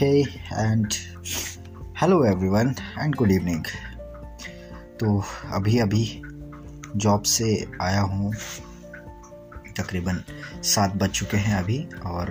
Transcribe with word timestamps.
Hey 0.00 0.20
and 0.60 0.94
hello 2.00 2.18
everyone 2.28 2.70
and 2.98 3.14
good 3.14 3.30
evening 3.30 3.64
तो 5.00 5.08
अभी 5.52 5.78
अभी 5.78 6.04
जॉब 6.96 7.22
से 7.22 7.48
आया 7.82 8.00
हूँ। 8.00 8.32
तकरीबन 9.78 10.22
सात 10.64 10.94
बज 10.96 11.10
चुके 11.10 11.36
हैं 11.36 11.54
अभी, 11.56 11.78
और 12.06 12.26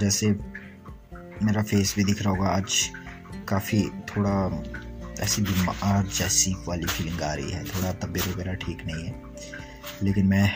जैसे 0.00 0.30
मेरा 1.42 1.62
फेस 1.62 1.94
भी 1.96 2.04
दिख 2.04 2.22
रहा 2.22 2.34
होगा, 2.34 2.48
आज 2.48 2.90
काफ़ी 3.48 3.84
थोड़ा 4.10 4.34
ऐसी 5.24 5.42
बीमार 5.42 6.06
जैसी 6.18 6.54
वाली 6.68 6.86
फीलिंग 6.86 7.22
आ 7.22 7.32
रही 7.34 7.50
है। 7.50 7.64
थोड़ा 7.64 7.92
तबीयत 7.92 8.28
वगैरह 8.28 8.54
ठीक 8.64 8.86
नहीं 8.86 9.04
है, 9.04 9.14
लेकिन 10.02 10.26
मैं 10.26 10.50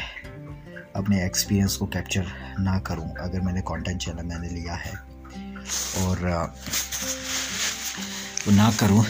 अपने 0.96 1.25
एक्सपीरियंस 1.25 1.77
को 1.77 1.86
कैप्चर 1.86 2.27
ना 2.60 2.78
करूँ, 2.78 3.09
अगर 3.20 3.41
मैंने 3.41 3.60
कंटेंट 3.60 4.01
चैनल 4.01 4.24
मैंने 4.24 4.48
लिया 4.48 4.74
है। 4.74 4.92
और 5.98 6.19
वो 8.46 8.52
ना 8.52 8.70
करूँ 8.80 9.05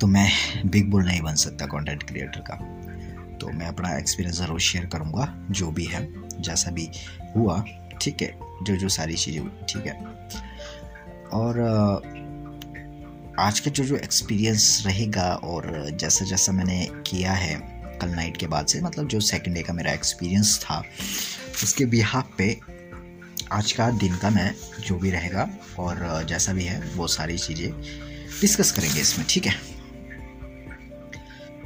तो 0.00 0.06
मैं 0.06 0.28
बिग 0.66 0.90
बुल 0.90 1.04
नहीं 1.04 1.20
बन 1.20 1.34
सकता 1.36 1.66
कंटेंट 1.66 2.02
क्रिएटर 2.02 2.40
का। 2.40 2.54
तो 3.38 3.48
मैं 3.48 3.66
अपना 3.66 3.96
एक्सपीरियंस 3.98 4.36
ज़रूर 4.36 4.60
शेयर 4.60 4.86
करूँगा, 4.86 5.26
जो 5.50 5.70
भी 5.70 5.84
है, 5.84 6.06
जैसा 6.40 6.70
भी 6.70 6.88
हुआ, 7.36 7.64
ठीक 8.00 8.22
है, 8.22 8.34
जो 8.62 8.76
जो 8.76 8.88
सारी 8.88 9.14
चीज़ें 9.14 9.40
हुई, 9.40 9.50
ठीक 9.68 9.86
है। 9.86 9.92
और 11.32 11.60
आज 13.38 13.60
का 13.60 13.70
जो 13.70 13.84
जो 13.84 13.96
एक्सपीरियंस 13.96 14.82
रहेगा, 14.86 15.32
और 15.34 15.90
जैसा 15.92 16.24
जैसा 16.24 16.52
मैंने 16.52 16.86
किया 17.06 17.32
है 17.32 17.71
कल 18.02 18.08
नाइट 18.08 18.36
के 18.36 18.46
बाद 18.46 18.66
से 18.66 18.80
मतलब 18.80 19.08
जो 19.08 19.20
सेकेंड 19.20 19.56
डे 19.56 19.62
का 19.62 19.72
मेरा 19.72 19.92
एक्सपीरियंस 19.92 20.58
था 20.64 20.82
उसके 21.62 21.84
बिहाफ 21.84 22.30
पे 22.38 22.60
आज 23.52 23.72
का 23.72 23.90
दिन 23.90 24.16
का 24.16 24.30
मैं 24.30 24.54
जो 24.86 24.98
भी 24.98 25.10
रहेगा 25.10 25.48
और 25.78 26.26
जैसा 26.28 26.52
भी 26.52 26.64
है 26.64 26.80
वो 26.96 27.06
सारी 27.06 27.38
चीज़ें 27.38 27.72
डिस्कस 28.40 28.72
करेंगे 28.72 29.00
इसमें 29.00 29.26
ठीक 29.30 29.46
है? 29.46 29.54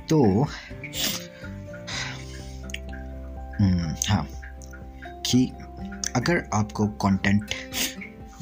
तो 0.09 0.23
हम्म, 3.61 3.95
हाँ 4.09 4.29
कि 5.27 5.47
अगर 6.17 6.45
आपको 6.55 6.87
कंटेंट 6.87 7.55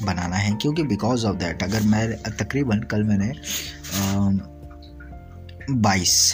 बनाना 0.01 0.35
है 0.35 0.55
क्योंकि 0.55 0.83
बिकॉज़ 0.83 1.25
ऑफ़ 1.25 1.37
दैट 1.37 1.63
अगर 1.63 1.81
मैं 1.81 2.15
तकरीबन 2.23 2.79
कल 2.79 3.03
मैंने 3.03 3.31
बाईस 5.71 6.33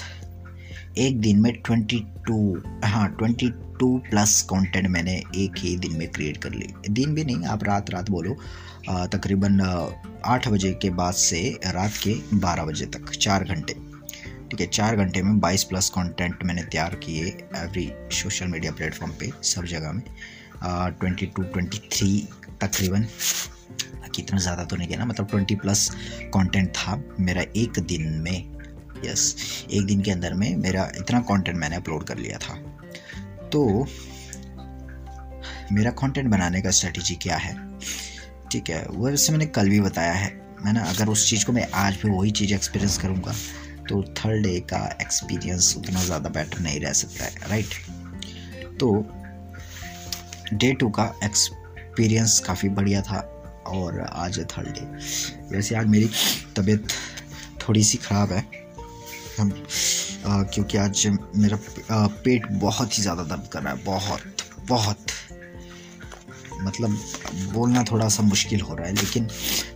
एक 0.97 1.19
दिन 1.21 1.39
में 1.41 1.51
ट्वेंटी 1.55 1.99
टू 2.27 2.61
हाँ 2.85 3.07
ट्वेंटी 3.17 3.49
टू 3.79 3.97
प्लस 4.09 4.41
कंटेंट 4.49 4.87
मैंने 4.87 5.13
एक 5.35 5.57
ही 5.57 5.75
दिन 5.77 5.95
में 5.97 6.07
क्रिएट 6.11 6.37
कर 6.37 6.51
ली। 6.51 6.67
दिन 6.89 7.13
भी 7.15 7.23
नहीं, 7.23 7.45
आप 7.45 7.63
रात 7.63 7.89
रात 7.89 8.09
बोलो 8.09 8.33
तकरीबन 9.13 9.59
आठ 10.25 10.47
बजे 10.47 10.71
के 10.81 10.89
बाद 10.91 11.13
से 11.13 11.41
रात 11.65 11.97
के 12.03 12.15
बारह 12.35 12.65
बजे 12.65 12.85
तक, 12.87 13.09
चार 13.11 13.43
घंटे। 13.45 13.73
ठीक 14.51 14.61
है, 14.61 14.67
चार 14.67 14.95
घंटे 14.95 15.21
में 15.23 15.39
बाईस 15.39 15.63
प्लस 15.63 15.89
कंटेंट 15.89 16.43
मैंने 16.45 16.63
तैयार 16.63 16.95
किए 17.03 17.25
एवरी 17.55 17.89
सोशल 18.13 18.47
मीडिया 18.47 18.71
प्लेटफॉर्म 18.71 19.13
पे, 19.19 19.31
सब 19.43 19.65
जगह 19.65 19.91
में। 19.91 20.03
ट्वेंटी 20.63 21.25
टू 21.27 21.43
ट्वेंटी 21.43 21.77
थ्री 21.91 22.27
तकरीबन 22.61 23.07
कितना 24.15 24.39
ज़्यादा 24.39 24.63
तो 24.63 24.75
नहीं 24.75 24.87
गया 24.87 24.97
ना 24.97 25.05
मतलब 25.05 25.27
ट्वेंटी 25.29 25.55
प्लस 25.55 25.89
कंटेंट 26.33 26.69
था 26.69 27.01
मेरा 27.19 27.41
एक 27.57 27.79
दिन 27.81 28.09
में। 28.23 28.60
यस 29.05 29.35
एक 29.71 29.85
दिन 29.85 30.01
के 30.01 30.11
अंदर 30.11 30.33
में 30.33 30.55
मेरा 30.57 30.89
इतना 30.97 31.19
कंटेंट 31.21 31.57
मैंने 31.57 31.75
अपलोड 31.75 32.03
कर 32.03 32.17
लिया 32.17 32.37
था। 32.37 32.55
तो 33.49 33.87
मेरा 35.71 35.91
कंटेंट 35.93 36.27
बनाने 36.27 36.61
का 36.61 36.71
स्ट्रेटजी 36.71 37.15
क्या 37.15 37.35
है? 37.37 37.55
ठीक 38.51 38.69
है 38.69 38.85
वैसे 38.91 39.31
मैंने 39.31 39.45
कल 39.47 39.69
भी 39.69 39.79
बताया 39.81 40.13
है। 40.13 40.29
मैं 40.65 40.73
ना, 40.73 40.81
अगर 40.83 41.09
उस 41.09 41.29
चीज़ 41.29 41.45
को 41.45 41.51
मैं 41.51 41.67
आज 41.75 41.97
भी 42.03 42.09
वही 42.09 42.31
चीज़ 42.31 42.53
एक्सपीरियंस 42.53 42.97
करूँगा 42.97 43.33
तो 43.89 44.01
थर्ड 44.17 44.43
डे 44.43 44.59
का 44.69 44.85
एक्सपीरियंस 45.01 45.73
उतना 45.77 46.03
ज़्यादा 46.03 46.29
बेटर 46.29 46.59
नहीं 46.59 46.79
रह 46.79 46.93
सकता 46.93 47.25
है 47.25 47.49
राइट 47.49 48.77
तो 48.79 48.91
डे 50.53 50.71
टू 50.73 50.89
का 50.89 51.03
एक्सपीरियंस 51.23 52.39
काफ़ी 52.39 52.69
बढ़िया 52.69 53.01
था, 53.01 53.19
और 53.67 53.99
आज 54.01 54.39
है 54.39 54.45
थर्ड 54.47 54.67
डे 54.69 55.55
वैसे 55.55 55.75
आज 55.75 55.87
मेरी 55.87 56.09
तबीयत 56.55 56.87
थोड़ी 57.61 57.83
सी 57.83 57.97
ख़राब 57.97 58.31
है 58.31 58.41
हम 59.41 59.51
आ, 60.25 60.43
क्योंकि 60.43 60.77
आज 60.77 61.07
मेरा 61.35 61.57
पेट 62.07 62.47
बहुत 62.51 62.97
ही 62.97 63.03
ज़्यादा 63.03 63.23
दर्द 63.23 63.47
कर 63.53 63.61
रहा 63.61 63.73
है 63.73 63.83
बहुत 63.83 64.21
बहुत। 64.69 64.97
मतलब 66.61 66.89
बोलना 67.53 67.83
थोड़ा 67.83 68.07
सा 68.09 68.23
मुश्किल 68.23 68.61
हो 68.61 68.75
रहा 68.75 68.87
है 68.87 68.93
लेकिन 68.93 69.27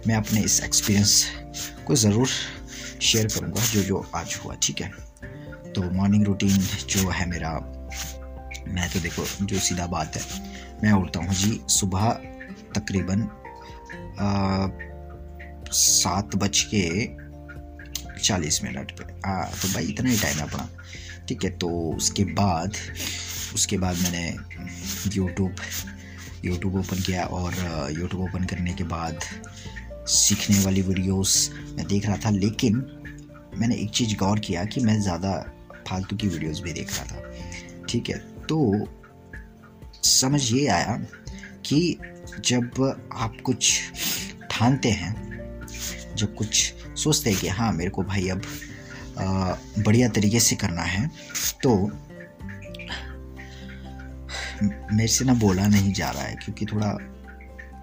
मैं 0.08 0.16
अपने 0.16 0.42
इस 0.42 0.64
एक्सपीरियंस 0.64 1.26
को 1.88 1.96
ज़रूर 1.96 2.28
शेयर 3.02 3.28
करूँगा 3.28 3.66
जो 3.66 3.84
जो 3.84 4.06
आज 4.16 4.40
हुआ 4.46 4.56
ठीक 4.64 4.81
है? 4.81 4.90
तो 5.74 5.92
मॉर्निंग 5.92 6.26
रूटीन 6.26 6.58
जो 6.90 7.09
है 7.09 7.30
मेरा 7.30 7.52
मैं 8.68 8.90
तो 8.94 9.00
देखो 9.00 9.46
जो 9.46 9.59
सीधा 9.59 9.86
बात 9.88 10.18
है 10.18 10.24
मैं 10.84 10.92
उठता 10.92 11.20
हूँ 11.20 11.34
जी 11.34 11.62
सुबह 11.70 12.09
तकरीबन 12.76 13.30
सात 15.72 16.36
बज 16.36 16.62
के 16.74 16.90
चालीस 18.25 18.63
मिनट 18.63 18.91
पे। 19.00 19.03
हाँ 19.28 19.50
तो 19.52 19.68
भाई 19.74 19.86
इतना 19.86 20.09
ही 20.09 20.18
टाइम 20.19 20.38
है 20.38 20.44
अपना। 20.44 20.69
ठीक 21.28 21.44
है 21.44 21.50
तो 21.58 21.69
उसके 21.91 22.24
बाद 22.34 22.75
उसके 23.56 23.78
बाद 23.78 23.97
मैंने 23.97 24.28
यूट्यूब 25.16 25.56
यूट्यूब 26.46 26.75
ओपन 26.75 27.02
किया 27.02 27.24
और 27.25 27.53
यूट्यूब 27.91 28.22
ओपन 28.24 28.44
करने 28.46 28.74
के 28.74 28.84
बाद 28.85 29.19
सीखने 30.08 30.59
वाली 30.64 30.81
वीडियोस 30.84 31.50
मैं 31.78 31.85
देख 31.88 32.06
रहा 32.06 32.18
था, 32.25 32.30
लेकिन 32.30 32.75
मैंने 33.58 33.75
एक 33.75 33.90
चीज़ 33.91 34.16
गौर 34.18 34.40
किया 34.40 34.64
कि 34.66 34.81
मैं 34.81 35.00
ज़्यादा 35.02 35.31
फालतू 35.88 36.16
की 36.16 36.28
वीडियोस 36.28 36.59
भी 36.62 36.74
देख 36.74 36.91
रहा 36.91 37.06
था। 37.06 37.85
ठीक 37.90 38.09
है 38.09 38.18
तो 38.47 38.88
समझ 40.06 40.41
ये 40.52 40.68
आया 40.68 40.97
कि 41.66 41.97
जब 42.40 42.81
आप 43.14 43.38
कुछ 43.46 43.80
ठानते 44.52 44.90
हैं, 44.91 45.14
जब 46.16 46.35
कुछ 46.35 46.74
सोचते 46.95 47.29
हैं 47.29 47.39
कि 47.39 47.47
हाँ 47.50 47.72
मेरे 47.73 47.89
को 47.89 48.03
भाई 48.03 48.28
अब 48.29 48.41
बढ़िया 49.79 50.09
तरीके 50.09 50.39
से 50.39 50.56
करना 50.56 50.81
है। 50.83 51.09
तो 51.63 51.75
मेरे 54.63 55.07
से 55.07 55.25
ना 55.25 55.34
बोला 55.35 55.67
नहीं 55.67 55.94
जा 55.94 56.09
रहा 56.09 56.23
है 56.23 56.35
क्योंकि 56.35 56.66
थोड़ा 56.66 56.91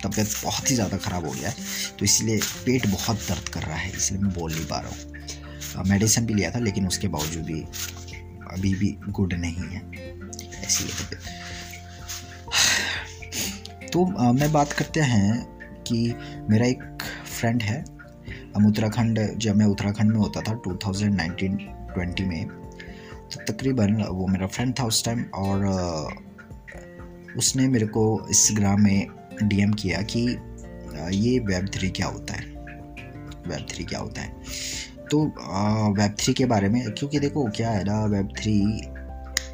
तबीयत 0.04 0.34
बहुत 0.44 0.70
ही 0.70 0.74
ज़्यादा 0.74 0.96
ख़राब 0.98 1.26
हो 1.26 1.32
गया 1.32 1.48
है 1.48 1.56
तो 1.98 2.04
इसलिए 2.04 2.38
पेट 2.64 2.86
बहुत 2.86 3.16
दर्द 3.18 3.48
कर 3.48 3.62
रहा 3.62 3.76
है 3.76 3.90
इसलिए 3.90 4.20
मैं 4.22 4.32
बोल 4.34 4.52
नहीं 4.52 4.66
पा 4.66 4.78
रहा 4.78 4.90
हूँ। 4.90 5.84
मेडिसिन 5.88 6.26
भी 6.26 6.34
लिया 6.34 6.50
था 6.50 6.58
लेकिन 6.58 6.86
उसके 6.86 7.08
बावजूद 7.08 7.44
भी 7.44 7.60
अभी 8.52 8.74
भी 8.74 8.96
गुड 9.10 9.34
नहीं 9.34 9.68
है। 9.68 9.80
ऐसी 10.62 10.84
है। 10.84 10.90
तबीयत 10.96 11.20
तो 13.92 14.04
आ, 14.18 14.32
मैं 14.32 14.52
बात 14.52 14.72
करते 14.72 15.00
हैं 15.02 15.82
कि 15.82 16.14
मेरा 16.50 16.66
एक 16.66 17.02
फ्रेंड 17.30 17.62
है 17.62 17.84
हम 18.56 18.66
उत्तराखंड, 18.66 19.18
जब 19.36 19.56
मैं 19.56 19.66
उत्तराखंड 19.66 20.10
में 20.10 20.18
होता 20.18 20.40
था 20.40 20.60
2019-20 20.62 22.20
में 22.20 22.48
तो 23.32 23.52
तकरीबन 23.52 24.02
वो 24.02 24.26
मेरा 24.26 24.46
फ्रेंड 24.46 24.74
था 24.78 24.84
उस 24.84 25.04
टाइम 25.04 25.24
और 25.34 25.64
उसने 27.36 27.68
मेरे 27.68 27.86
को 27.86 28.04
इंस्टाग्राम 28.28 28.82
में 28.82 29.06
डीएम 29.42 29.72
किया 29.72 30.02
कि 30.02 30.20
ये 31.12 31.38
वेब 31.38 31.68
थ्री 31.74 31.88
क्या 31.90 32.06
होता 32.06 32.34
है? 32.34 32.44
वेब 33.48 33.66
थ्री 33.70 33.84
क्या 33.84 33.98
होता 33.98 34.22
है? 34.22 34.32
तो 35.10 35.24
वेब 35.98 36.14
थ्री 36.18 36.34
के 36.34 36.46
बारे 36.46 36.68
में, 36.68 36.82
क्योंकि 36.90 37.18
देखो 37.20 37.44
क्या 37.56 37.70
है 37.70 37.84
ना 37.84 38.04
वेब 38.04 38.28
थ्री 38.38 38.60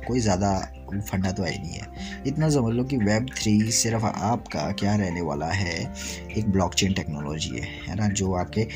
कोई 0.06 0.20
ज़्यादा 0.20 0.50
फंडा 0.92 1.30
तो 1.32 1.42
है 1.42 1.50
नहीं 1.58 1.72
है। 1.72 2.22
इतना 2.26 2.48
समझ 2.50 2.74
लो 2.74 2.84
कि 2.84 2.96
वेब 2.98 3.26
थ्री 3.36 3.70
सिर्फ़ 3.72 4.04
आपका 4.04 4.70
क्या 4.72 4.94
रहने 4.96 5.20
वाला 5.22 5.46
है, 5.48 5.74
एक 6.36 6.48
ब्लॉकचेन 6.48 6.92
टेक्नोलॉजी 6.92 7.50
है 7.50 7.68
है 7.86 7.94
ना? 7.94 8.08
जो 8.10 8.32
आपके 8.34 8.66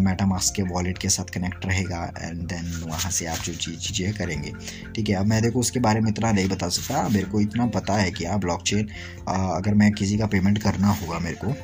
मेटामास्क 0.00 0.54
के 0.56 0.62
वॉलेट 0.64 0.98
के 0.98 1.08
साथ 1.08 1.32
कनेक्ट 1.34 1.66
रहेगा 1.66 2.02
एंड 2.18 2.40
देन 2.48 2.70
वहाँ 2.84 3.10
से 3.10 3.26
आप 3.26 3.38
जो 3.38 3.54
चीज़, 3.54 3.78
चीज़ें 3.78 4.14
करेंगे। 4.14 4.52
ठीक 4.94 5.08
है, 5.08 5.14
अब 5.14 5.26
मैं 5.26 5.42
देखो 5.42 5.60
उसके 5.60 5.80
बारे 5.80 6.00
में 6.00 6.10
इतना 6.10 6.32
नहीं 6.32 6.48
बता 6.48 6.68
सकता। 6.70 7.08
मेरे 7.08 7.26
को 7.26 7.40
इतना 7.40 7.66
पता 7.74 7.94
है 7.94 8.10
कि 8.10 8.24
आप 8.24 8.40
ब्लॉकचेन 8.40 8.88
अगर 9.28 9.74
मैं 9.74 9.92
किसी 9.92 10.18
का 10.18 10.26
पेमेंट 10.26 10.62
करना 10.62 10.92
होगा 10.92 11.18
मेरे 11.18 11.36
को, 11.44 11.54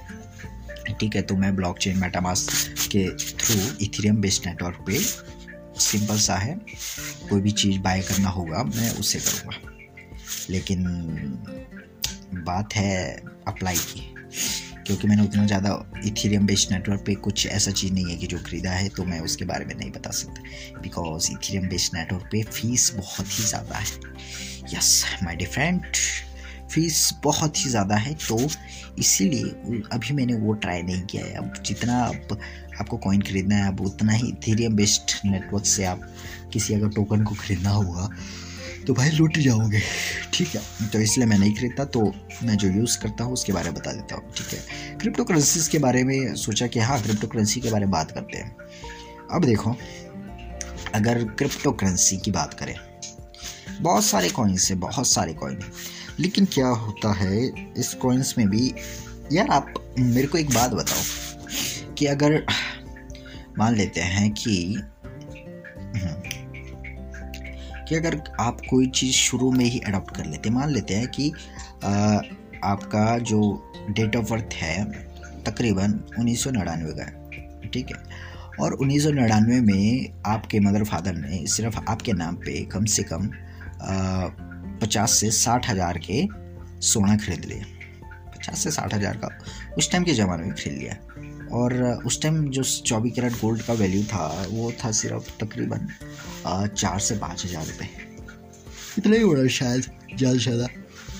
ठीक 0.91 1.17
है 1.17 1.23
तो 1.23 1.37
मैं 1.37 1.55
ब्लॉकचेन 1.57 1.99
मेटामास्क 1.99 2.89
के 2.93 3.09
थ्रू 3.39 3.61
इथेरियम 3.81 4.17
बेस्ड 4.17 4.47
नेटवर्क 4.47 4.85
पे 4.87 4.99
सिंपल 5.81 6.19
सा 6.19 6.37
है, 6.37 6.55
कोई 7.29 7.41
भी 7.41 7.51
चीज़ 7.53 7.79
बाय 7.81 8.01
करना 8.03 8.29
होगा, 8.29 8.63
मैं 8.67 8.91
उससे 8.93 9.19
करूँगा। 9.21 9.70
लेकिन 10.50 10.85
बात 12.47 12.75
है 12.75 13.23
अप्लाई 13.49 13.77
की। 13.77 14.06
क्योंकि 14.87 15.09
मैंने 15.09 15.23
उतना 15.23 15.44
ज़्यादा 15.47 15.71
इथेरियम 16.06 16.47
बेस्ड 16.47 16.73
नेटवर्क 16.73 17.03
पे 17.06 17.15
कुछ 17.25 17.47
ऐसा 17.49 17.71
चीज़ 17.71 17.93
नहीं 17.93 18.11
है 18.11 18.17
कि 18.17 18.27
जो 18.27 18.38
ख़रीदा 18.38 18.71
है 18.71 18.88
तो 18.88 19.05
मैं 19.05 19.21
उसके 19.21 19.44
बारे 19.44 19.65
में 19.65 19.75
नहीं 19.75 19.91
बता 19.91 20.11
सकता। 20.12 20.81
बिकॉज़ 20.81 21.31
इथेरियम 21.32 21.69
बेस्ड 21.69 21.97
नेटवर्क 21.97 22.29
पे 22.32 22.43
फ़ीस 22.43 22.93
बहुत 22.97 23.27
ही 23.29 23.44
ज़्यादा 23.44 23.77
है। 23.77 23.87
यस 24.75 25.05
माय 25.23 25.37
डिफरेंट 25.37 25.97
फ़ीस 26.71 27.11
बहुत 27.25 27.59
ही 27.59 27.71
ज़्यादा 27.71 27.97
है 27.97 28.15
तो 28.19 28.38
इसीलिए 28.99 29.79
अभी 29.93 30.15
मैंने 30.15 30.35
वो 30.37 30.53
ट्राई 30.55 30.83
नहीं 30.83 31.03
किया 31.03 31.25
है। 31.25 31.35
अब 31.35 31.62
जितना 31.67 31.97
आप, 31.97 32.38
आपको 32.81 32.97
कॉइन 32.97 33.23
खरीदना 33.23 33.56
है, 33.56 33.69
अब 33.69 33.81
उतना 33.81 34.12
ही 34.12 34.29
इथेरियम 34.29 34.76
बेस्ड 34.76 35.15
नेटवर्क 35.26 35.67
से 35.67 35.85
आप 35.85 36.00
किसी 36.53 36.75
अगर 36.75 36.88
टोकन 36.88 37.25
को 37.25 37.35
ख़रीदना 37.35 37.71
होगा 37.71 38.09
तो 38.87 38.94
भाई 38.94 39.11
लूट 39.11 39.38
जाओगे। 39.38 39.81
ठीक 40.35 40.49
है 40.49 40.88
तो 40.93 41.00
इसलिए 41.00 41.27
मैं 41.27 41.38
नहीं 41.38 41.55
खरीदता 41.55 41.85
तो 41.87 42.00
मैं 42.43 42.56
जो 42.56 42.69
यूज़ 42.69 42.99
करता 42.99 43.25
हूँ 43.25 43.32
उसके 43.32 43.53
बारे 43.53 43.71
में 43.71 43.75
बता 43.75 43.93
देता 43.93 44.17
हूँ 44.17 44.32
ठीक 44.37 44.47
है। 44.49 44.99
क्रिप्टो 44.99 45.25
करेंसीज 45.25 45.69
के 45.69 45.79
बारे 45.79 46.05
में 46.05 46.35
सोचा 46.37 46.67
कि 46.67 46.81
हाँ 46.81 47.00
क्रिप्टो 47.03 47.27
करेंसी 47.27 47.61
के 47.61 47.71
बारे 47.71 47.85
में 47.85 47.91
बात 47.91 48.11
करते 48.11 48.38
हैं। 48.38 48.56
अब 49.32 49.44
देखो 49.44 49.77
अगर 50.94 51.25
क्रिप्टो 51.25 51.73
करेंसी 51.73 52.17
की 52.17 52.31
बात 52.31 52.55
करें 52.55 52.75
बहुत 53.81 54.05
सारे 54.05 54.29
कॉइन्स 54.29 54.71
है 54.71 54.77
बहुत 54.77 55.06
सारे 55.06 55.35
कॉइन 55.35 55.61
है। 55.62 55.69
लेकिन 56.21 56.44
क्या 56.44 56.69
होता 56.69 57.12
है 57.12 57.44
इस 57.79 57.94
कॉइन्स 57.94 58.37
में 58.38 58.49
भी 58.49 58.73
यार 59.33 59.49
आप 59.49 59.75
मेरे 59.99 60.26
को 60.26 60.38
एक 60.38 60.50
बात 60.55 60.71
बताओ 60.71 61.94
कि 61.94 62.06
अगर 62.06 62.44
मान 63.59 63.76
लेते 63.76 64.00
हैं 64.00 64.31
कि 64.33 64.56
हम्म, 64.75 66.15
कि 67.91 67.97
अगर 67.97 68.21
आप 68.41 68.61
कोई 68.71 68.87
चीज़ 68.95 69.15
शुरू 69.17 69.51
में 69.53 69.65
ही 69.65 69.81
अडॉप्ट 69.87 70.17
कर 70.17 70.27
लेते 70.27 70.51
मान 70.51 70.71
लेते 70.71 70.95
हैं 70.95 71.07
कि 71.09 71.33
आ, 71.85 72.21
आपका 72.65 73.19
जो 73.19 73.41
डेट 73.91 74.17
ऑफ़ 74.17 74.31
बर्थ 74.31 74.55
है 74.55 74.85
तकरीबन 75.43 76.01
उन्नीस 76.19 76.45
सौ 76.45 76.51
निन्यानवे 76.51 76.93
का 76.93 77.05
है 77.05 77.71
ठीक 77.71 77.91
है? 77.91 78.03
और 78.61 78.73
उन्नीस 78.75 79.03
सौ 79.03 79.11
निन्यानवे 79.11 79.61
में 79.61 80.23
आपके 80.27 80.61
मदर 80.61 80.85
फादर 80.85 81.15
ने 81.15 81.47
सिर्फ़ 81.47 81.79
आपके 81.89 82.13
नाम 82.13 82.37
पे 82.37 82.61
कम 82.73 82.85
से 82.95 83.03
कम 83.03 83.31
पचास 84.81 85.13
से 85.13 85.31
साठ 85.31 85.69
हज़ार 85.71 85.99
के 86.11 86.27
सोना 86.87 87.17
खरीद 87.17 87.45
लिए। 87.45 87.63
पचास 88.37 88.63
से 88.65 88.71
साठ 88.71 88.95
हज़ार 88.95 89.17
का 89.17 89.29
उस 89.79 89.91
टाइम 89.93 90.05
के 90.05 90.13
ज़माने 90.15 90.45
में 90.45 90.55
खरीद 90.55 90.79
लिया। 90.79 90.97
और 91.52 92.02
उस 92.06 92.20
टाइम 92.23 92.44
जो 92.50 92.62
चौबीस 92.62 93.12
कैरेट 93.14 93.32
गोल्ड 93.41 93.62
का 93.62 93.73
वैल्यू 93.75 94.02
था, 94.05 94.26
वो 94.50 94.73
था 94.85 94.91
सिर्फ़ 94.93 95.31
तकरीबन 95.41 95.88
चार 96.69 96.99
से 97.00 97.17
पाँच 97.17 97.44
हज़ार 97.44 97.67
रुपये 97.67 97.88
इतना 98.99 99.17
ही 99.17 99.23
हो 99.23 99.32
रहा 99.32 99.43
है 99.43 99.49
शायद, 99.50 99.85
ज़्यादा 100.14 100.38
ज़्यादा। 100.38 100.67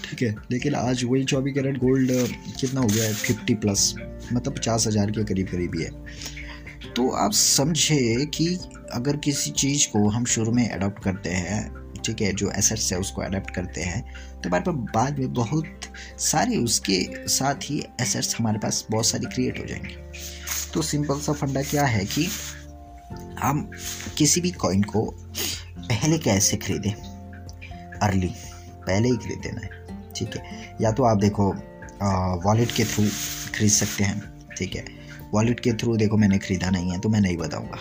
ठीक 0.05 0.23
है, 0.23 0.35
लेकिन 0.53 0.75
आज 0.75 1.05
वही 1.05 1.25
चौबीस 1.25 1.55
कैरेट 1.55 1.79
गोल्ड 1.79 2.11
कितना 2.61 2.81
हो 2.81 2.87
गया 2.87 3.05
है? 3.05 3.13
फिफ्टी 3.15 3.55
प्लस 3.57 3.95
मतलब 4.33 4.57
पचास 4.57 4.87
हज़ार 4.87 5.11
के 5.11 5.25
करीब 5.25 5.47
करीब 5.49 5.75
ही 5.75 5.83
है। 5.83 5.91
तो 6.97 7.11
आप 7.17 7.33
समझे 7.33 8.25
कि 8.35 8.47
अगर 8.93 9.17
किसी 9.25 9.51
चीज़ 9.53 9.87
को 9.89 10.09
हम 10.09 10.25
शुरू 10.27 10.53
में 10.53 10.69
अडोप्ट 10.69 11.03
करते 11.05 11.31
हैं 11.31 11.63
ठीक 12.05 12.21
है, 12.23 12.33
जो 12.33 12.51
एसेट्स 12.51 12.93
है, 12.93 12.99
उसको 12.99 13.23
अडेप्ट 13.23 13.51
करते 13.51 13.83
हैं। 13.83 14.03
तो 14.41 14.49
हमारे 14.49 14.65
पास 14.65 14.75
बाद 14.95 15.19
में 15.19 15.33
बहुत 15.33 15.67
सारे 16.21 16.57
उसके 16.57 17.29
साथ 17.29 17.55
ही 17.65 17.83
एसेट्स 18.01 18.37
हमारे 18.39 18.59
पास 18.59 18.85
बहुत 18.91 19.07
सारी 19.07 19.27
क्रिएट 19.27 19.59
हो 19.59 19.65
जाएँगे। 19.65 19.97
तो 20.75 20.83
सिंपल 20.83 21.21
सा 21.21 21.33
फंडा 21.33 21.63
क्या 21.63 21.85
है 21.87 22.05
कि 22.07 22.29
हम 23.41 23.71
किसी 24.19 24.41
भी 24.41 24.51
कॉइन 24.51 24.83
को 24.83 25.05
पहले 25.79 26.19
कैसे 26.19 26.57
खरीदें? 26.57 26.93
अर्ली 28.01 28.33
पहले 28.87 29.09
ही 29.09 29.17
खरीद 29.17 29.39
देना 29.39 29.61
है, 29.61 30.13
ठीक 30.15 30.37
है? 30.37 30.77
या 30.81 30.93
तो 30.93 31.05
आप 31.05 31.19
देखो 31.19 31.53
वॉलेट 32.45 32.73
के 32.73 32.85
थ्रू 32.85 33.05
खरीद 33.55 33.71
सकते 33.71 34.05
हैं, 34.05 34.21
ठीक 34.59 34.77
है? 34.77 34.85
वॉलेट 35.33 35.61
के 35.61 35.73
थ्रू 35.73 35.97
देखो, 35.97 36.17
मैंने 36.17 36.39
ख़रीदा 36.39 36.71
नहीं 36.71 36.91
है 36.91 36.99
तो 37.01 37.09
मैं 37.09 37.21
नहीं 37.21 37.37
बताऊँगा। 37.37 37.79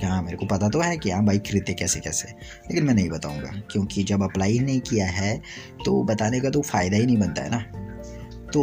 कि 0.00 0.06
हाँ 0.06 0.22
मेरे 0.22 0.36
को 0.36 0.46
पता 0.46 0.68
तो 0.68 0.80
है 0.80 0.96
कि 0.96 1.10
हाँ 1.10 1.24
बाइक 1.24 1.42
खरीदते 1.42 1.72
कैसे 1.74 2.00
कैसे। 2.00 2.28
लेकिन 2.28 2.84
मैं 2.84 2.94
नहीं 2.94 3.08
बताऊँगा, 3.10 3.50
क्योंकि 3.70 4.02
जब 4.04 4.22
अप्लाई 4.22 4.58
नहीं 4.58 4.80
किया 4.82 5.06
है 5.08 5.36
तो 5.84 6.02
बताने 6.04 6.40
का 6.40 6.50
तो 6.50 6.62
फ़ायदा 6.62 6.96
ही 6.96 7.06
नहीं 7.06 7.18
बनता 7.18 7.42
है 7.42 7.50
ना। 7.50 7.58
तो 8.52 8.62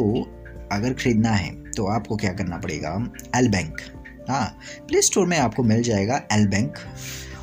अगर 0.71 0.93
ख़रीदना 0.93 1.31
है 1.31 1.51
तो 1.71 1.85
आपको 1.87 2.15
क्या 2.15 2.33
करना 2.33 2.57
पड़ेगा? 2.57 2.95
एल 3.35 3.49
बैंक 3.49 3.81
हाँ 4.29 4.57
प्ले 4.87 5.01
स्टोर 5.01 5.27
में 5.27 5.37
आपको 5.37 5.63
मिल 5.63 5.83
जाएगा 5.83 6.21
एल 6.31 6.47
बैंक 6.47 6.77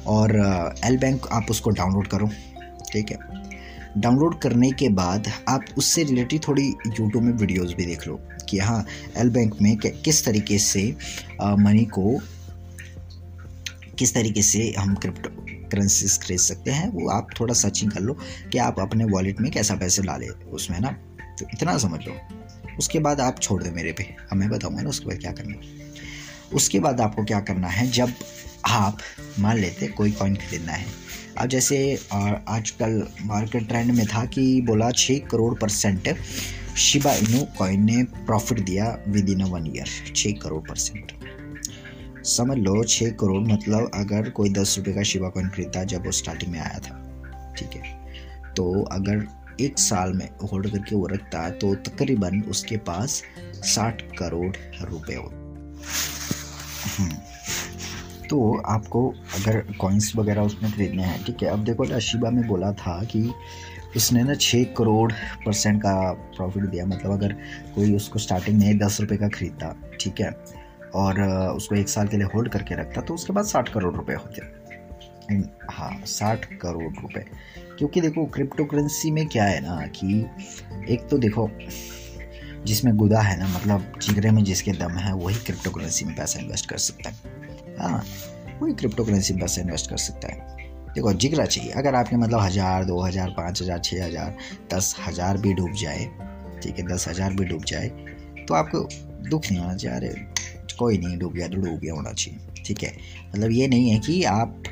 और 0.07 0.37
एल 0.85 0.99
बैंक 0.99 1.27
आप 1.33 1.47
उसको 1.51 1.71
डाउनलोड 1.71 2.07
करो, 2.07 2.27
ठीक 2.93 3.11
है। 3.11 3.19
डाउनलोड 3.97 4.39
करने 4.41 4.71
के 4.73 4.89
बाद 4.91 5.31
आप 5.49 5.65
उससे 5.79 6.03
रिलेटेड 6.05 6.47
थोड़ी 6.49 6.67
यूट्यूब 6.67 7.23
में 7.23 7.33
वीडियोस 7.33 7.75
भी 7.75 7.87
देख 7.87 8.07
लो, 8.07 8.19
कि 8.49 8.59
हाँ 8.59 8.85
एल 9.17 9.31
बैंक 9.31 9.55
में 9.63 9.77
किस 9.77 10.25
तरीके 10.25 10.59
से 10.59 10.83
मनी 11.43 11.85
को 11.89 12.19
किस 13.99 14.15
तरीके 14.15 14.43
से 14.43 14.73
हम 14.79 14.95
क्रिप्टो 14.95 15.31
करेंसीज 15.71 16.19
खरीद 16.23 16.39
सकते 16.41 16.71
हैं, 16.71 16.89
वो 16.89 17.09
आप 17.11 17.29
थोड़ा 17.41 17.55
सर्चिंग 17.55 17.91
कर 17.93 18.01
लो 18.01 18.17
कि 18.53 18.59
आप 18.59 18.81
अपने 18.81 19.05
वॉलेट 19.05 19.41
में 19.41 19.51
कैसा 19.53 19.75
पैसे 19.75 20.03
डाले 20.03 20.29
उसमें 20.29 20.81
ना? 20.81 20.91
तो 21.39 21.47
इतना 21.55 21.77
समझ 21.79 22.01
लो। 22.01 22.15
उसके 22.79 22.99
बाद 22.99 23.21
आप 23.21 23.41
छोड़ 23.41 23.63
दो 23.63 23.71
मेरे 23.71 23.93
पे। 23.93 24.05
अब 24.33 24.37
मैं 24.37 24.49
बताऊँगा 24.51 24.83
ना 24.83 24.89
उसके 24.89 25.07
बाद 25.07 25.19
क्या 25.19 25.33
करना 25.33 25.55
उसके 26.53 26.79
बाद 26.81 27.01
आपको 27.01 27.25
क्या 27.25 27.41
करना 27.41 27.69
है, 27.69 27.91
जब 27.91 28.13
आप 28.67 28.99
मान 29.39 29.59
लेते 29.59 29.87
कोई 29.89 30.11
कॉइन 30.13 30.35
खरीदना 30.37 30.73
है। 30.73 30.87
अब 31.39 31.49
जैसे 31.49 31.79
आजकल 32.13 33.03
मार्केट 33.23 33.69
ट्रेंड 33.69 33.91
में 33.91 34.07
था 34.07 34.25
कि 34.25 34.61
बोला 34.61 34.91
छः 34.91 35.19
crore 35.31 35.55
percent 35.55 36.15
shiba 36.79 37.15
inu 37.15 37.43
coin 37.59 37.85
ने 37.85 38.03
प्रॉफिट 38.27 38.61
दिया 38.61 38.87
विद 39.09 39.29
इन 39.29 39.43
वन 39.43 39.67
ईयर 39.67 40.13
छः 40.17 40.33
करोड़ 40.43 40.63
परसेंट 40.69 41.13
समझ 42.25 42.59
लो 42.59 42.85
छः 42.85 43.11
करोड़ 43.11 43.43
मतलब 43.53 43.91
अगर 43.95 44.31
कोई 44.31 44.51
दस 44.51 44.75
रुपये 44.79 44.95
का 44.95 45.03
शिवा 45.03 45.29
कॉइन 45.29 45.49
खरीदा 45.49 45.85
जब 45.85 46.05
वो 46.05 46.11
स्टार्टिंग 46.11 46.53
में 46.53 46.61
आया 46.61 46.79
था, 46.79 47.55
ठीक 47.59 47.71
है? 47.77 47.93
तो 48.57 48.83
अगर 48.83 49.27
एक 49.61 49.79
साल 49.79 50.13
में 50.13 50.29
होल्ड 50.53 50.71
करके 50.71 50.97
वो 50.97 51.07
रखता 51.07 51.43
है 51.43 51.51
तो 51.51 51.75
तकरीबन 51.75 52.41
उसके 52.43 52.77
पास 52.77 53.23
साठ 53.65 54.03
करोड़ 54.19 54.57
रुपए 54.83 55.15
हो 55.15 55.31
हम्म। 56.99 57.17
तो 58.31 58.63
आपको 58.67 59.09
अगर 59.11 59.61
कॉइन्स 59.81 60.17
वगैरह 60.17 60.43
उसमें 60.43 60.73
खरीदने 60.73 61.03
हैं, 61.03 61.25
ठीक 61.25 61.43
है? 61.43 61.49
अब 61.49 61.65
देखो 61.65 61.85
अशीबा 61.95 62.31
में 62.31 62.47
बोला 62.47 62.73
था 62.73 63.05
कि 63.05 63.31
उसने 63.97 64.23
ना 64.23 64.35
छः 64.35 64.65
करोड़ 64.65 65.13
परसेंट 65.47 65.83
का 65.83 66.13
प्रॉफिट 66.13 66.63
दिया 66.63 66.87
मतलब 66.87 67.13
अगर 67.13 67.33
कोई 67.75 67.97
उसको 67.97 68.19
स्टार्टिंग 68.19 68.59
में 68.59 68.79
दस 68.79 69.01
रुपये 69.01 69.19
का 69.19 69.29
खरीदता, 69.29 69.75
ठीक 70.01 70.21
है? 70.21 70.64
और 70.95 71.21
उसको 71.57 71.75
एक 71.75 71.89
साल 71.89 72.09
के 72.09 72.17
लिए 72.17 72.27
होल्ड 72.35 72.49
करके 72.49 72.75
रखता 72.75 73.01
तो 73.01 73.15
उसके 73.15 73.33
बाद 73.33 73.45
साठ 73.45 73.69
करोड़ 73.69 73.95
रुपए 73.95 74.15
होते 74.15 74.43
हाँ। 75.73 75.91
साठ 76.07 76.45
करोड़ 76.63 76.93
रुपए। 76.95 77.25
क्योंकि 77.79 78.01
देखो 78.01 78.25
क्रिप्टो 78.27 78.65
करेंसी 78.65 79.11
में 79.11 79.27
क्या 79.29 79.45
है 79.45 79.61
ना 79.61 79.77
कि 79.97 80.19
एक 80.95 81.07
तो 81.11 81.19
देखो, 81.19 81.49
जिसमें 82.65 82.97
गुदा 82.97 83.21
है 83.21 83.39
ना 83.39 83.47
मतलब 83.49 83.93
जिगरे 84.03 84.31
में 84.31 84.43
जिसके 84.45 84.73
दम 84.73 84.93
है, 84.93 85.13
वही 85.15 85.35
क्रिप्टो 85.37 85.71
करेंसी 85.71 86.05
में 86.05 86.15
पैसा 86.17 86.41
इन्वेस्ट 86.41 86.69
कर 86.71 86.79
सकता 86.79 87.11
है। 87.11 87.77
हाँ 87.79 88.05
वही 88.61 88.75
क्रिप्टो 88.75 89.05
करेंसी 89.05 89.35
में 89.35 89.41
पैसा 89.41 89.61
इन्वेस्ट 89.63 89.91
कर 89.91 89.97
सकता 89.99 90.29
है। 90.29 90.53
देखो, 90.95 91.13
जिगरा 91.15 91.45
चाहिए। 91.47 91.71
अगर 91.73 91.95
आपके 91.95 92.17
मतलब 92.17 92.41
हज़ार, 92.41 92.85
दो 92.85 93.01
हज़ार, 93.01 93.31
पाँच 93.37 93.63
हज़ार 93.63 93.79
छः 93.81 94.05
हज़ार, 94.05 94.37
दस 94.75 94.95
हज़ार 95.07 95.39
भी 95.39 95.55
डूब 95.55 95.73
जाए, 95.73 96.05
ठीक 96.63 96.79
है, 96.79 96.87
दस 96.87 97.09
हज़ार 97.09 97.33
भी 97.33 97.45
डूब 97.45 97.65
जाए 97.65 97.89
तो 98.45 98.55
आपको 98.55 98.89
दुख 99.29 99.51
नहीं 99.51 99.61
होना 99.61 99.75
चाहिए। 99.75 99.97
अरे 99.99 100.34
कोई 100.79 100.99
नहीं 100.99 101.19
डूब 101.19 101.33
गया 101.35 101.49
तो 101.49 101.57
डूब 101.57 101.79
गया 101.81 101.95
होना 101.95 102.13
चाहिए 102.13 102.63
ठीक 102.67 102.83
है? 102.83 102.93
मतलब 103.29 103.51
ये 103.51 103.67
नहीं 103.69 103.91
है 103.91 103.99
कि 104.01 104.23
आप 104.25 104.63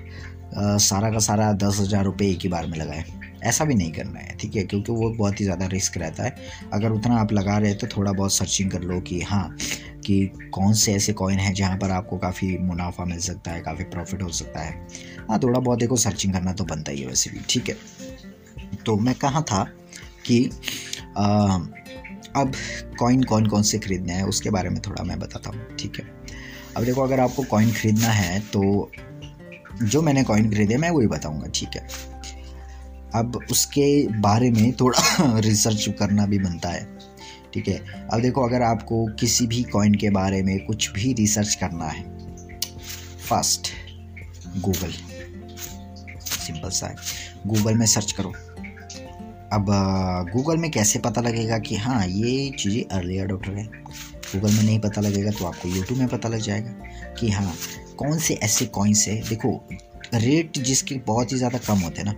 आ, 0.57 0.77
सारा 0.79 1.11
का 1.11 1.19
सारा 1.21 1.53
दस 1.55 1.79
हज़ार 1.81 2.05
रुपये 2.05 2.31
एक 2.31 2.43
ही 2.43 2.49
बार 2.49 2.67
में 2.67 2.79
लगाएँ 2.79 3.05
ऐसा 3.45 3.65
भी 3.65 3.75
नहीं 3.75 3.93
करना 3.93 4.19
है 4.19 4.37
ठीक 4.37 4.57
है? 4.57 4.63
क्योंकि 4.65 4.93
वो 4.93 5.11
बहुत 5.11 5.41
ही 5.41 5.45
ज़्यादा 5.45 5.67
रिस्क 5.67 5.97
रहता 5.99 6.25
है। 6.25 6.35
अगर 6.73 6.93
उतना 6.93 7.17
आप 7.21 7.33
लगा 7.33 7.57
रहे 7.59 7.75
तो 7.75 7.87
थोड़ा 7.87 8.13
बहुत 8.13 8.33
सर्चिंग 8.33 8.71
कर 8.71 8.83
लो 8.83 9.01
कि 9.01 9.21
हाँ 9.21 9.57
कि 10.07 10.27
कौन 10.55 10.73
से 10.75 10.93
ऐसे 10.95 11.13
कॉइन 11.13 11.39
हैं 11.39 11.53
जहाँ 11.55 11.77
पर 11.79 11.91
आपको 11.91 12.19
काफ़ी 12.19 12.57
मुनाफा 12.59 13.05
मिल 13.05 13.19
सकता 13.19 13.51
है 13.51 13.61
काफ़ी 13.61 13.85
प्रॉफिट 13.85 14.23
हो 14.23 14.29
सकता 14.31 14.61
है। 14.61 14.73
हाँ 15.29 15.39
थोड़ा 15.39 15.61
बहुत 15.61 15.79
देखो 15.79 15.97
सर्चिंग 15.97 16.33
करना 16.33 16.53
तो 16.53 16.65
बनता 16.65 16.93
ही 16.93 17.01
है 17.01 17.07
वैसे 17.07 17.31
भी 17.31 17.41
ठीक 17.51 17.69
है? 17.69 17.77
तो 18.87 18.97
मैं 18.97 19.15
कहाँ 19.15 19.43
था 19.43 19.63
कि 20.27 20.45
आ, 21.19 21.59
अब 22.37 22.53
कॉइन 22.99 23.23
कौन 23.23 23.47
कौन 23.47 23.63
से 23.63 23.79
ख़रीदने 23.79 24.13
हैं, 24.13 24.23
उसके 24.23 24.51
बारे 24.51 24.69
में 24.69 24.81
थोड़ा 24.83 25.05
मैं 25.05 25.19
बताता 25.19 25.51
हूँ, 25.51 25.77
ठीक 25.77 25.99
है? 25.99 26.05
अब 26.77 26.85
देखो, 26.85 27.03
अगर 27.03 27.21
आपको 27.21 27.43
कॉइन 27.43 27.73
ख़रीदना 27.73 28.09
है 28.09 28.41
तो 28.41 28.91
जो 29.83 30.03
मैंने 30.03 30.25
कॉइन 30.25 30.51
ख़रीदे, 30.51 30.77
मैं 30.77 30.91
वही 30.91 31.07
बताऊँगा, 31.07 31.47
ठीक 31.55 31.69
है? 31.77 31.89
अब 33.15 33.41
उसके 33.51 34.09
बारे 34.09 34.51
में 34.51 34.73
थोड़ा 34.73 35.39
रिसर्च 35.39 35.89
करना 35.99 36.27
भी 36.27 36.39
बनता 36.39 36.69
है, 36.69 36.99
ठीक 37.55 37.69
है? 37.69 38.09
अब 38.13 38.21
देखो, 38.21 38.49
अगर 38.49 38.63
आपको 38.63 39.07
किसी 39.07 39.47
भी 39.47 39.63
कॉइन 39.63 39.95
के 39.95 40.11
बारे 40.11 40.43
में 40.43 40.67
कुछ 40.67 40.91
भी 40.91 41.13
रिसर्च 41.13 41.55
करना 41.55 41.85
है 41.85 42.03
फ़र्स्ट 43.29 43.69
गूगल 44.59 44.93
सिंपल 46.21 46.71
सा 46.71 46.87
है। 46.87 46.97
गूगल 47.47 47.75
में 47.75 47.87
सर्च 47.87 48.13
करो। 48.13 48.33
अब 49.53 49.67
गूगल 50.33 50.57
में 50.57 50.71
कैसे 50.71 50.99
पता 50.99 51.21
लगेगा 51.21 51.59
कि 51.59 51.77
हाँ 51.77 52.07
ये 52.07 52.51
चीज़ें 52.59 52.97
अर्ली 52.97 53.19
अडोप्टर 53.19 53.53
है? 53.53 53.65
गूगल 53.65 54.53
में 54.53 54.63
नहीं 54.63 54.79
पता 54.81 55.01
लगेगा 55.01 55.31
तो 55.31 55.45
आपको 55.47 55.69
यूट्यूब 55.69 55.99
में 55.99 56.09
पता 56.09 56.29
लग 56.29 56.41
जाएगा 56.41 57.15
कि 57.19 57.31
हाँ 57.31 57.55
कौन 57.99 58.19
से 58.19 58.35
ऐसे 58.43 58.67
कॉइन्स 58.69 59.07
है? 59.09 59.21
देखो 59.29 59.51
रेट 60.15 60.59
जिसके 60.61 60.95
बहुत 61.07 61.33
ही 61.33 61.37
ज़्यादा 61.37 61.59
कम 61.59 61.79
होते 61.79 62.03
हैं 62.03 62.07
ना, 62.07 62.15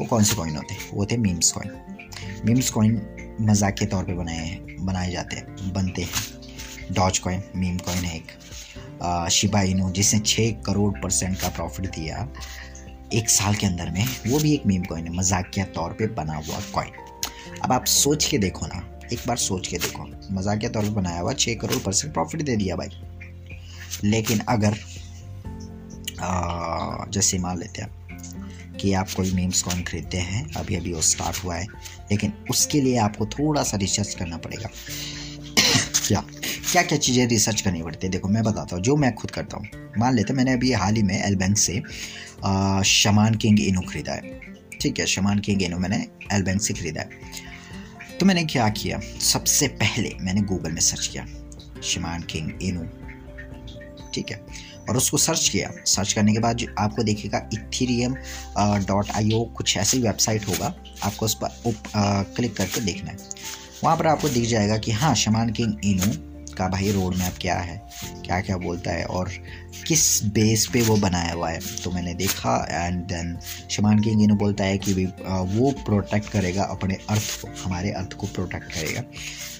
वो 0.00 0.06
कौन 0.06 0.22
से 0.22 0.36
कॉइन 0.36 0.56
होते 0.56 0.74
हैं? 0.74 0.90
वो 0.90 0.98
होते 0.98 1.16
मीम्स 1.16 1.52
कॉइन 1.52 1.70
मीम्स 2.46 2.70
कॉइन 2.70 3.00
मज़ाक 3.40 3.74
के 3.74 3.86
तौर 3.86 4.04
पे 4.04 4.14
बनाए 4.14 4.36
हैं, 4.36 4.84
बनाए 4.86 5.10
जाते 5.12 5.36
हैं, 5.36 5.72
बनते 5.72 6.02
हैं। 6.02 6.94
डॉच 6.94 7.18
कॉइन 7.18 7.42
मीम 7.56 7.76
कॉइन 7.78 8.04
है 8.04 8.16
एक। 8.16 9.28
शिबा 9.32 9.60
इनू 9.62 9.90
जिसने 9.90 10.20
छः 10.20 10.50
करोड़ 10.66 10.92
परसेंट 10.98 11.40
का 11.40 11.48
प्रॉफिट 11.48 11.86
दिया 11.86 12.28
एक 13.12 13.30
साल 13.30 13.54
के 13.54 13.66
अंदर 13.66 13.90
में 13.90 14.04
वो 14.26 14.38
भी 14.38 14.52
एक 14.54 14.66
मीम 14.66 14.82
कॉइन 14.82 15.06
है, 15.06 15.12
मजाकिया 15.12 15.64
तौर 15.66 15.92
पे 15.92 16.06
बना 16.14 16.36
हुआ 16.36 16.60
कॉइन 16.74 16.92
अब 17.62 17.72
आप 17.72 17.84
सोच 17.84 18.24
के 18.24 18.38
देखो 18.38 18.66
ना, 18.66 18.82
एक 19.12 19.20
बार 19.28 19.36
सोच 19.36 19.66
के 19.66 19.78
देखो, 19.78 20.04
मजाकिया 20.32 20.70
तौर 20.70 20.82
पे 20.82 20.90
बनाया 20.90 21.20
हुआ 21.20 21.32
छः 21.32 21.54
करोड़ 21.54 21.82
परसेंट 21.82 22.12
प्रॉफिट 22.14 22.42
दे 22.42 22.56
दिया 22.56 22.76
भाई। 22.76 22.88
लेकिन 24.04 24.38
अगर 24.48 24.78
जैसे 27.10 27.38
मान 27.38 27.58
लेते 27.58 27.82
हैं 27.82 28.76
कि 28.76 28.92
आप 28.92 29.10
कोई 29.16 29.32
मीम्स 29.32 29.62
कॉइन 29.62 29.82
खरीदते 29.82 30.18
हैं 30.18 30.52
अभी 30.54 30.76
अभी 30.76 30.92
वो 30.92 31.00
स्टार्ट 31.00 31.44
हुआ 31.44 31.54
है, 31.54 31.66
लेकिन 32.10 32.32
उसके 32.50 32.80
लिए 32.80 32.96
आपको 32.98 33.26
थोड़ा 33.26 33.62
सा 33.62 33.76
रिसर्च 33.76 34.14
करना 34.14 34.36
पड़ेगा। 34.36 34.68
क्या? 36.06 36.24
क्या 36.72 36.82
क्या 36.82 36.98
चीज़ें 36.98 37.26
रिसर्च 37.26 37.60
करनी 37.60 37.82
पड़ती 37.82 38.06
है? 38.06 38.10
देखो, 38.10 38.28
मैं 38.28 38.42
बताता 38.42 38.76
हूँ, 38.76 38.82
जो 38.84 38.96
मैं 38.96 39.14
खुद 39.14 39.30
करता 39.30 39.56
हूँ। 39.56 39.66
मान 39.98 40.14
लेते 40.14 40.32
मैंने 40.32 40.52
अभी 40.52 40.72
हाल 40.72 40.94
ही 40.94 41.02
में 41.02 41.22
एल 41.24 41.36
बैंक 41.36 41.58
से 41.58 41.82
आ, 42.44 42.82
शमान 42.82 43.34
किंग 43.34 43.60
इनो 43.60 43.80
खरीदा 43.80 44.12
है। 44.12 44.40
ठीक 44.80 44.98
है 44.98 45.06
शमान 45.06 45.38
किंग 45.38 45.62
इनो 45.62 45.78
मैंने 45.78 46.06
एल 46.32 46.42
बैंक 46.42 46.60
से 46.62 46.74
खरीदा 46.74 47.00
है। 47.00 48.18
तो 48.20 48.26
मैंने 48.26 48.44
क्या 48.44 48.68
किया? 48.70 49.00
सबसे 49.22 49.68
पहले 49.68 50.12
मैंने 50.20 50.40
गूगल 50.42 50.72
में 50.72 50.80
सर्च 50.80 51.06
किया 51.06 51.26
शमान 51.84 52.22
किंग 52.22 52.62
इनो। 52.62 52.88
ठीक 54.14 54.30
है 54.30 54.40
और 54.88 54.96
उसको 54.96 55.16
सर्च 55.16 55.48
किया। 55.48 55.70
सर्च 55.86 56.12
करने 56.12 56.32
के 56.32 56.38
बाद 56.38 56.66
आपको 56.78 57.02
देखेगा 57.02 57.48
इथीरियम 57.54 58.14
डॉट 58.86 59.10
आई 59.10 59.30
ओ 59.34 59.44
कुछ 59.56 59.76
ऐसी 59.76 59.98
वेबसाइट 60.00 60.48
होगा 60.48 60.74
आपको 61.02 61.26
उस 61.26 61.38
पर 61.42 61.74
क्लिक 62.36 62.56
करके 62.56 62.80
देखना 62.80 63.10
है। 63.10 63.16
वहाँ 63.84 63.96
पर 63.96 64.06
आपको 64.06 64.28
दिख 64.28 64.48
जाएगा 64.48 64.76
कि 64.78 64.92
हाँ 64.92 65.14
शमान 65.14 65.50
किंग 65.50 65.74
इनू 65.84 66.12
का, 66.52 66.68
भाई 66.68 66.90
रोड 66.92 67.16
मैप 67.16 67.34
क्या 67.40 67.58
है? 67.58 67.82
क्या 68.24 68.40
क्या 68.40 68.56
बोलता 68.56 68.90
है? 68.90 69.04
और 69.04 69.30
किस 69.86 70.24
बेस 70.24 70.66
पे 70.72 70.82
वो 70.82 70.96
बनाया 70.96 71.32
हुआ 71.32 71.50
है? 71.50 71.60
तो 71.84 71.90
मैंने 71.90 72.14
देखा 72.14 72.66
एंड 72.70 73.02
देन 73.04 73.38
शमान 73.70 74.00
किंग 74.00 74.22
इनू 74.22 74.34
बोलता 74.34 74.64
है 74.64 74.78
कि 74.78 74.92
वो 74.94 75.70
प्रोटेक्ट 75.70 76.28
करेगा 76.28 76.62
अपने 76.62 76.94
अर्थ 77.08 77.40
को, 77.42 77.48
हमारे 77.64 77.90
अर्थ 77.90 78.12
को 78.12 78.26
प्रोटेक्ट 78.26 78.72
करेगा 78.72 79.00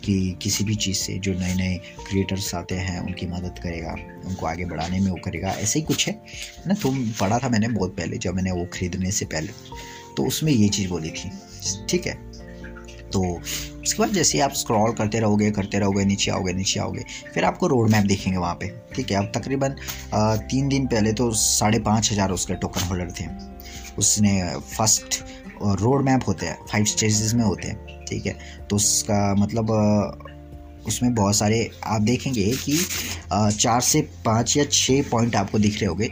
कि 0.04 0.38
किसी 0.42 0.64
भी 0.64 0.74
चीज़ 0.74 0.96
से 0.96 1.18
जो 1.18 1.34
नए 1.34 1.54
नए 1.54 1.74
क्रिएटर्स 2.10 2.54
आते 2.54 2.74
हैं, 2.74 3.00
उनकी 3.00 3.26
मदद 3.26 3.58
करेगा, 3.58 3.96
उनको 4.24 4.46
आगे 4.46 4.64
बढ़ाने 4.64 5.00
में 5.00 5.10
वो 5.10 5.18
करेगा। 5.24 5.48
ऐसे 5.48 5.78
ही 5.78 5.84
कुछ 5.84 6.08
है। 6.08 6.22
ना 6.66 6.74
तो 6.74 6.90
पढ़ा 7.20 7.38
था 7.38 7.48
मैंने 7.48 7.68
बहुत 7.68 7.96
पहले, 7.96 8.18
जब 8.18 8.34
मैंने 8.34 8.52
वो 8.52 8.64
ख़रीदने 8.64 9.10
से 9.10 9.24
पहले। 9.24 9.48
तो 10.16 10.26
उसमें 10.26 10.52
ये 10.52 10.68
चीज़ 10.68 10.88
बोली 10.88 11.10
थी। 11.10 11.32
ठीक 11.88 12.06
है? 12.06 12.31
तो 13.12 13.20
उसके 13.82 13.98
बाद 13.98 14.12
जैसे 14.12 14.40
आप 14.40 14.52
स्क्रॉल 14.54 14.92
करते 14.94 15.20
रहोगे 15.20 15.50
करते 15.50 15.78
रहोगे, 15.78 16.04
नीचे 16.04 16.30
आओगे 16.30 16.52
नीचे 16.52 16.80
आओगे, 16.80 17.04
फिर 17.34 17.44
आपको 17.44 17.66
रोड 17.66 17.90
मैप 17.90 18.04
देखेंगे 18.06 18.38
वहाँ 18.38 18.54
पे, 18.54 18.68
ठीक 18.94 19.10
है? 19.10 19.16
अब 19.16 19.30
तकरीबन 19.34 19.76
तीन 20.50 20.68
दिन 20.68 20.86
पहले 20.86 21.12
तो 21.12 21.30
साढ़े 21.36 21.78
पाँच 21.80 22.10
हज़ार 22.12 22.30
उसके 22.32 22.54
टोकन 22.56 22.86
होल्डर 22.88 23.10
थे। 23.20 23.26
उसने 23.98 24.40
फ़र्स्ट 24.68 25.22
रोड 25.80 26.04
मैप 26.04 26.26
होते 26.28 26.46
हैं 26.46 26.58
फाइव 26.70 26.84
स्टेजेस 26.86 27.34
में 27.34 27.44
होते 27.44 27.68
हैं, 27.68 28.04
ठीक 28.06 28.26
है? 28.26 28.36
तो 28.70 28.76
उसका 28.76 29.34
मतलब 29.34 29.70
उसमें 30.86 31.14
बहुत 31.14 31.36
सारे, 31.36 31.70
आप 31.84 32.00
देखेंगे 32.02 32.50
कि 32.58 32.78
चार 33.32 33.80
से 33.82 34.00
पाँच 34.24 34.56
या 34.56 34.64
छः 34.64 35.02
पॉइंट 35.10 35.36
आपको 35.36 35.58
दिख 35.58 35.78
रहे 35.80 35.86
होंगे। 35.86 36.08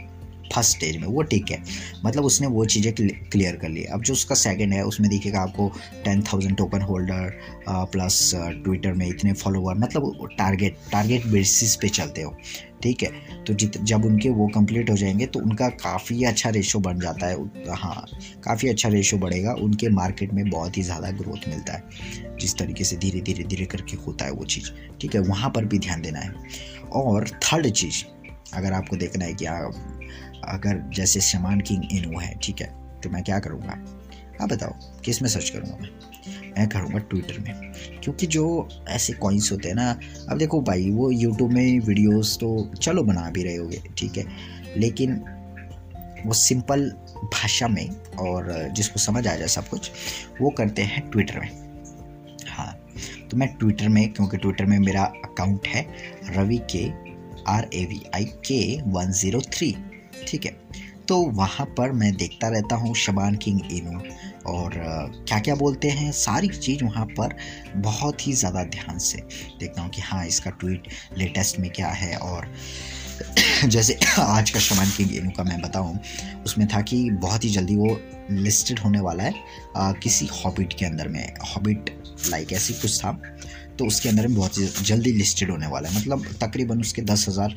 फ़र्स्ट 0.53 0.75
स्टेज 0.77 0.97
में, 0.97 1.07
वो 1.07 1.21
ठीक 1.23 1.51
है। 1.51 1.61
मतलब 2.05 2.25
उसने 2.25 2.47
वो 2.47 2.65
चीज़ें 2.65 2.93
क्लियर 2.93 3.55
कर 3.55 3.69
ली। 3.69 3.83
अब 3.83 4.01
जो 4.01 4.13
उसका 4.13 4.35
सेकेंड 4.35 4.73
है, 4.73 4.83
उसमें 4.85 5.09
देखिएगा 5.09 5.39
आपको 5.39 5.71
ten 6.05 6.21
thousand 6.23 6.57
token 6.57 6.81
holder 6.81 7.39
plus 7.69 8.31
Twitter 8.35 8.93
में 8.93 9.07
इतने 9.07 9.33
फॉलोवर 9.33 9.75
मतलब 9.75 10.27
टारगेट 10.37 10.77
टारगेट 10.91 11.25
बेसिस 11.27 11.75
पे 11.75 11.89
चलते 11.89 12.21
हो। 12.21 12.35
ठीक 12.83 13.03
है? 13.03 13.09
तो 13.45 13.53
जित, 13.53 13.77
जब 13.77 14.05
उनके 14.05 14.29
वो 14.29 14.47
कंप्लीट 14.47 14.89
हो 14.89 14.95
जाएँगे 14.97 15.25
तो 15.25 15.39
उनका 15.39 15.67
काफ़ी 15.69 16.23
अच्छा 16.23 16.49
रेशो 16.49 16.79
बन 16.79 16.99
जाता 16.99 17.27
है। 17.27 17.73
हाँ 17.73 18.05
काफ़ी 18.43 18.69
अच्छा 18.69 18.89
रेशो 18.89 19.17
बढ़ेगा। 19.17 19.53
उनके 19.53 19.89
मार्केट 19.89 20.33
में 20.33 20.49
बहुत 20.49 20.77
ही 20.77 20.83
ज़्यादा 20.83 21.11
ग्रोथ 21.11 21.47
मिलता 21.49 21.73
है। 21.73 22.37
जिस 22.39 22.57
तरीके 22.57 22.83
से 22.83 22.95
धीरे 22.95 23.21
धीरे 23.21 23.43
धीरे 23.43 23.65
करके 23.65 23.97
होता 23.97 24.25
है 24.25 24.31
वो 24.31 24.45
चीज़। 24.45 24.71
ठीक 25.01 25.15
है? 25.15 25.21
वहाँ 25.21 25.49
पर 25.49 25.65
भी 25.65 25.79
ध्यान 25.79 26.01
देना 26.01 26.19
है। 26.19 26.33
और 26.93 27.27
थर्ड 27.43 27.69
चीज़, 27.69 28.03
अगर 28.53 28.73
आपको 28.73 28.95
देखना 28.95 29.25
है 29.25 29.33
कि 29.33 29.45
आप 29.45 30.00
अगर 30.43 30.83
जैसे 30.89 31.21
शमान 31.21 31.61
किंग 31.61 31.83
इन 31.91 32.13
वो 32.13 32.19
है, 32.19 32.33
ठीक 32.43 32.61
है? 32.61 32.67
तो 33.01 33.09
मैं 33.09 33.23
क्या 33.23 33.39
करूँगा? 33.39 33.73
आप 34.41 34.49
बताओ, 34.49 34.73
किसमें 35.01 35.29
सर्च 35.29 35.49
करूँगा 35.49 35.77
मैं? 35.81 35.89
मैं 36.57 36.69
करूँगा 36.69 36.97
ट्विटर 36.97 37.39
में। 37.39 37.71
क्योंकि 38.03 38.27
जो 38.27 38.69
ऐसे 38.89 39.13
कॉइन्स 39.13 39.51
होते 39.51 39.67
हैं 39.67 39.75
ना, 39.75 39.99
अब 40.29 40.37
देखो 40.37 40.61
भाई, 40.61 40.89
वो 40.89 41.11
यूट्यूब 41.11 41.51
में 41.51 41.79
वीडियोस 41.79 42.37
तो 42.37 42.71
चलो 42.81 43.03
बना 43.03 43.29
भी 43.29 43.43
रहे 43.43 43.55
होगे, 43.55 43.81
ठीक 43.97 44.17
है? 44.17 44.25
लेकिन 44.77 45.23
वो 46.25 46.33
सिंपल 46.33 46.89
भाषा 47.33 47.67
में 47.67 47.89
और 48.19 48.69
जिसको 48.71 48.99
समझ 48.99 49.27
आ 49.27 49.35
जाए 49.35 49.47
सब 49.47 49.67
कुछ, 49.67 49.91
वो 50.41 50.49
करते 50.49 50.81
हैं 50.81 51.09
ट्विटर 51.09 51.39
में। 51.39 51.49
हाँ 52.47 52.73
तो 53.31 53.37
मैं 53.37 53.47
ट्विटर 53.57 53.89
में, 53.89 54.13
क्योंकि 54.13 54.37
ट्विटर 54.37 54.65
में 54.65 54.77
मेरा 54.79 55.03
अकाउंट 55.03 55.67
है 55.67 55.87
रवि 56.29 56.57
के 56.75 56.89
आर 57.47 57.69
ए 57.73 57.85
वी 57.85 58.01
आई 58.15 58.25
के 58.25 58.81
वन 58.81 59.11
ज़ीरो 59.11 59.41
थ्री 59.41 59.75
ठीक 60.27 60.45
है। 60.45 60.51
तो 61.07 61.17
वहाँ 61.31 61.65
पर 61.77 61.91
मैं 61.91 62.15
देखता 62.15 62.47
रहता 62.47 62.75
हूँ 62.75 62.93
शबान 62.95 63.35
किंग 63.35 63.61
इनू 63.71 63.99
और 64.51 64.71
क्या 65.27 65.39
क्या 65.39 65.55
बोलते 65.55 65.89
हैं? 65.89 66.11
सारी 66.11 66.47
चीज़ 66.47 66.83
वहाँ 66.83 67.05
पर 67.05 67.35
बहुत 67.75 68.27
ही 68.27 68.33
ज़्यादा 68.33 68.63
ध्यान 68.63 68.97
से 68.99 69.17
देखता 69.59 69.81
हूँ 69.81 69.89
कि 69.89 70.01
हाँ 70.01 70.25
इसका 70.25 70.51
ट्वीट 70.51 70.87
लेटेस्ट 71.17 71.59
में 71.59 71.69
क्या 71.71 71.87
है 71.87 72.15
और 72.17 72.47
जैसे 73.65 73.97
आज 74.19 74.49
का 74.49 74.59
शमान 74.59 74.89
किंग 74.97 75.11
इनू 75.15 75.31
का 75.31 75.43
मैं 75.43 75.61
बताऊँ 75.61 75.99
उसमें 76.45 76.67
था 76.67 76.81
कि 76.81 77.09
बहुत 77.11 77.43
ही 77.43 77.49
जल्दी 77.49 77.75
वो 77.75 77.99
लिस्टेड 78.31 78.79
होने 78.79 78.99
वाला 78.99 79.23
है 79.23 79.33
आ, 79.77 79.91
किसी 79.91 80.25
हॉबिट 80.25 80.73
के 80.79 80.85
अंदर 80.85 81.07
में। 81.07 81.33
हॉबिट 81.47 81.89
लाइक 82.29 82.53
ऐसी 82.53 82.73
कुछ 82.73 82.99
था। 82.99 83.11
तो 83.79 83.85
उसके 83.85 84.09
अंदर 84.09 84.27
में 84.27 84.35
बहुत 84.35 84.83
जल्दी 84.83 85.11
लिस्टेड 85.13 85.51
होने 85.51 85.67
वाला 85.67 85.89
है। 85.89 85.97
मतलब 85.97 86.25
तकरीबन 86.41 86.79
उसके 86.81 87.01
दस 87.03 87.25
हज़ार 87.29 87.55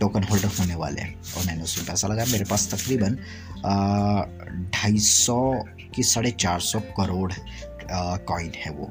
टोकन 0.00 0.22
होल्डर 0.24 0.48
होने 0.58 0.74
वाले 0.76 1.00
हैं। 1.00 1.14
और 1.36 1.46
मैंने 1.46 1.62
उसमें 1.62 1.86
पैसा 1.86 2.08
लगाया। 2.08 2.32
मेरे 2.32 2.44
पास 2.44 2.68
तकरीबन 2.74 3.16
ढाई 4.74 4.98
सौ 5.00 5.38
की 5.94 6.02
साढ़े 6.04 6.30
चार 6.40 6.60
सौ 6.62 6.80
करोड़ 6.96 7.32
कॉइन 8.28 8.52
है 8.56 8.70
वो 8.72 8.90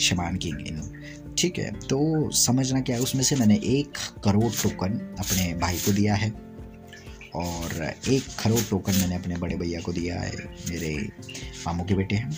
शमान 0.00 0.36
किंग 0.36 0.66
इनू 0.68 0.82
ठीक 1.38 1.58
है 1.58 1.70
तो 1.80 2.30
समझना 2.36 2.80
क्या 2.80 2.96
है? 2.96 3.02
उसमें 3.02 3.22
से 3.24 3.36
मैंने 3.36 3.54
एक 3.68 3.98
करोड़ 4.24 4.52
टोकन 4.52 4.98
अपने 5.18 5.52
भाई 5.60 5.78
को 5.78 5.92
दिया 5.92 6.14
है। 6.14 6.32
और 7.36 7.82
एक 7.84 8.22
करोड़ 8.42 8.60
टोकन 8.60 8.92
मैंने 8.92 9.14
अपने 9.14 9.36
बड़े 9.36 9.56
भैया 9.56 9.80
को 9.80 9.92
दिया 9.92 10.20
है। 10.20 10.32
मेरे 10.70 10.94
मामू 11.66 11.84
के 11.84 11.94
बेटे 11.94 12.16
हैं। 12.16 12.30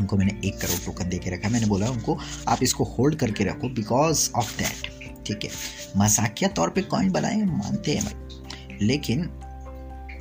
उनको 0.00 0.16
मैंने 0.16 0.40
एक 0.44 0.60
करोड़ 0.60 0.78
टोकन 0.86 1.08
दे 1.08 1.18
के 1.18 1.30
रखा 1.30 1.48
मैंने 1.48 1.66
बोला 1.66 1.90
उनको 1.90 2.18
आप 2.48 2.62
इसको 2.62 2.84
होल्ड 2.84 3.14
करके 3.14 3.44
रखो 3.44 3.68
बिकॉज़ 3.74 4.30
ऑफ़ 4.36 4.56
दैट 4.58 4.98
ठीक 5.26 5.44
है। 5.44 5.50
मजाकिया 5.96 6.48
तौर 6.48 6.70
पे 6.70 6.82
कॉइन 6.82 7.10
बनाए 7.12 7.42
मानते 7.42 7.94
हैं 7.94 8.04
भाई। 8.04 8.78
लेकिन 8.82 9.28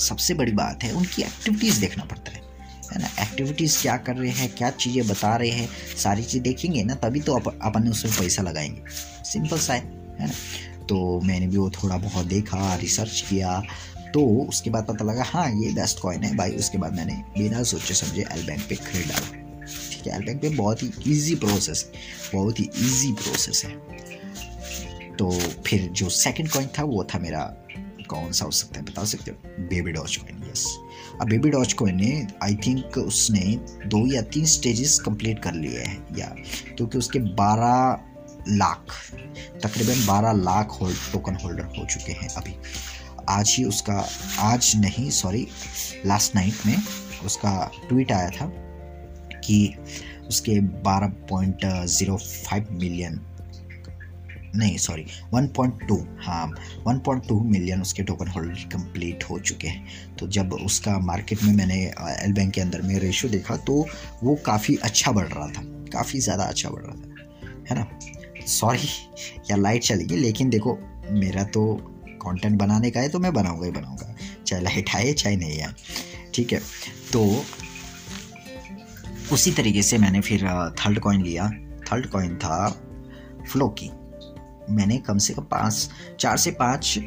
सबसे 0.01 0.33
बड़ी 0.33 0.51
बात 0.51 0.83
है 0.83 0.91
उनकी 0.93 1.21
एक्टिविटीज़ 1.21 1.79
देखना 1.81 2.03
पड़ता 2.03 2.31
है। 2.31 2.41
है 2.93 3.01
ना? 3.01 3.07
एक्टिविटीज़ 3.21 3.81
क्या 3.81 3.95
कर 3.97 4.15
रहे 4.15 4.31
हैं 4.31 4.49
क्या 4.55 4.69
चीज़ें 4.69 5.07
बता 5.07 5.35
रहे 5.35 5.49
हैं 5.49 5.69
सारी 5.97 6.23
चीज़ 6.23 6.43
देखेंगे 6.43 6.83
ना 6.83 6.95
तभी 6.95 7.19
तो 7.19 7.33
अप, 7.33 7.59
अपन 7.63 7.87
उसमें 7.89 8.13
पैसा 8.13 8.41
लगाएँगे। 8.41 8.83
सिंपल 9.31 9.57
सा 9.57 9.73
है 9.73 9.81
है 10.19 10.27
ना? 10.27 10.33
तो 10.85 11.19
मैंने 11.21 11.47
भी 11.47 11.57
वो 11.57 11.69
थोड़ा 11.69 11.97
बहुत 11.97 12.25
देखा 12.25 12.75
रिसर्च 12.75 13.23
किया 13.29 13.61
तो 14.13 14.21
उसके 14.49 14.69
बाद 14.69 14.85
पता 14.85 15.05
लगा 15.05 15.23
हाँ 15.23 15.49
ये 15.51 15.71
बेस्ट 15.73 15.99
कॉइन 15.99 16.23
है 16.23 16.35
भाई। 16.35 16.51
उसके 16.51 16.77
बाद 16.77 16.93
मैंने 16.93 17.13
बिना 17.37 17.63
सोचे 17.63 17.93
समझे 17.93 18.25
एल 18.31 18.45
बैंक 18.45 18.61
पे 18.69 18.75
खरीद। 18.75 19.48
एलबैक 20.07 20.41
पे 20.41 20.49
बहुत 20.49 20.83
ही 20.83 20.91
ईजी 21.07 21.35
प्रोसेस 21.35 21.91
बहुत 22.33 22.59
ही 22.59 22.69
ईजी 22.77 23.11
प्रोसेस 23.13 23.63
है। 23.65 23.71
तो 25.15 25.31
फिर 25.67 25.81
जो 25.81 26.09
सेकंड 26.09 26.49
कॉइन 26.49 26.67
था, 26.67 26.83
वो 26.83 27.03
था 27.03 27.19
मेरा, 27.19 27.43
कौन 28.09 28.31
सा 28.31 28.45
हो 28.45 28.51
सकता 28.51 28.79
है, 28.79 28.85
बता 28.85 29.03
सकते 29.03 29.31
हो? 29.31 29.37
बेबी 29.59 29.91
डॉच 29.91 30.15
कॉइन 30.15 30.43
यस 30.49 30.65
अब 31.21 31.27
बेबी 31.27 31.49
डॉच 31.49 31.73
कॉइन 31.73 31.95
ने 31.95 32.27
आई 32.43 32.55
थिंक 32.55 32.97
उसने 32.97 33.55
दो 33.87 34.13
या 34.13 34.21
तीन 34.21 34.45
स्टेजेस 34.45 34.99
कंप्लीट 34.99 35.43
कर 35.43 35.53
लिए 35.53 35.79
हैं, 35.79 36.17
या 36.17 36.35
क्योंकि 36.77 36.97
उसके 36.97 37.19
बारह 37.19 38.05
लाख, 38.55 39.11
तकरीबन 39.63 40.05
बारह 40.05 40.31
लाख 40.31 40.77
होल्ड 40.81 40.97
टोकन 41.13 41.35
होल्डर 41.35 41.63
हो 41.63 41.85
चुके 41.85 42.11
हैं 42.11 42.29
अभी। 42.29 42.55
आज 43.29 43.55
ही 43.57 43.63
उसका, 43.63 44.09
आज 44.39 44.73
नहीं 44.75 45.09
सॉरी 45.09 45.47
लास्ट 46.05 46.35
नाइट 46.35 46.65
में 46.65 46.77
उसका 47.25 47.71
ट्वीट 47.89 48.11
आया 48.11 48.29
था। 48.29 48.45
कि 49.49 49.75
उसके 50.27 50.59
बारह 50.83 51.07
पॉइंट 51.29 51.65
ज़ीरो 51.89 52.17
फाइव 52.17 52.67
मिलियन, 52.71 53.19
नहीं 54.55 54.77
सॉरी 54.77 55.03
1.2 55.33 55.97
हाँ 56.21 56.45
1.2 56.87 57.39
मिलियन 57.45 57.81
उसके 57.81 58.03
टोकन 58.03 58.27
होल्डर 58.27 58.63
कंप्लीट 58.73 59.23
हो 59.23 59.37
चुके 59.39 59.67
हैं। 59.67 60.15
तो 60.19 60.27
जब 60.27 60.53
उसका 60.53 60.97
मार्केट 60.99 61.43
में 61.43 61.53
मैंने 61.53 61.75
एल 62.23 62.33
बैंक 62.33 62.53
के 62.53 62.61
अंदर 62.61 62.81
में 62.81 62.97
रेशो 62.99 63.27
देखा 63.29 63.57
तो 63.67 63.85
वो 64.23 64.35
काफ़ी 64.45 64.75
अच्छा 64.83 65.11
बढ़ 65.11 65.27
रहा 65.27 65.47
था, 65.47 65.61
काफ़ी 65.93 66.19
ज़्यादा 66.19 66.43
अच्छा 66.43 66.69
बढ़ 66.69 66.81
रहा 66.81 66.95
था, 66.95 67.65
है 67.69 67.79
ना? 67.79 68.45
सॉरी 68.47 68.87
यार 69.49 69.59
लाइट 69.59 69.83
चलेगी 69.83 70.17
लेकिन 70.17 70.49
देखो, 70.49 70.77
मेरा 71.11 71.43
तो 71.43 71.65
कंटेंट 72.23 72.57
बनाने 72.59 72.91
का 72.91 72.99
है 72.99 73.09
तो 73.09 73.19
मैं 73.19 73.33
बनाऊँगा 73.33 73.65
ही 73.65 73.71
बनाऊँगा, 73.71 74.15
चाहे 74.47 74.61
लाइट 74.63 74.89
आए, 74.95 75.13
चाहे 75.13 75.35
नहीं 75.35 75.61
आए, 75.61 75.73
ठीक 76.33 76.53
है? 76.53 76.59
तो 77.13 77.25
उसी 79.31 79.51
तरीके 79.51 79.81
से 79.83 79.97
मैंने 79.97 80.21
फिर 80.21 80.41
थर्ड 80.79 80.99
कॉइन 80.99 81.21
लिया। 81.21 81.49
थर्ड 81.91 82.07
कॉइन 82.09 82.35
था 82.37 82.67
फ्लोकी 83.51 83.89
मैंने 84.69 84.97
कम 84.97 85.17
से 85.17 85.33
कम 85.33 85.43
पाँच, 85.43 85.89
चार 86.19 86.37
से 86.37 86.51
पाँच 86.59 86.97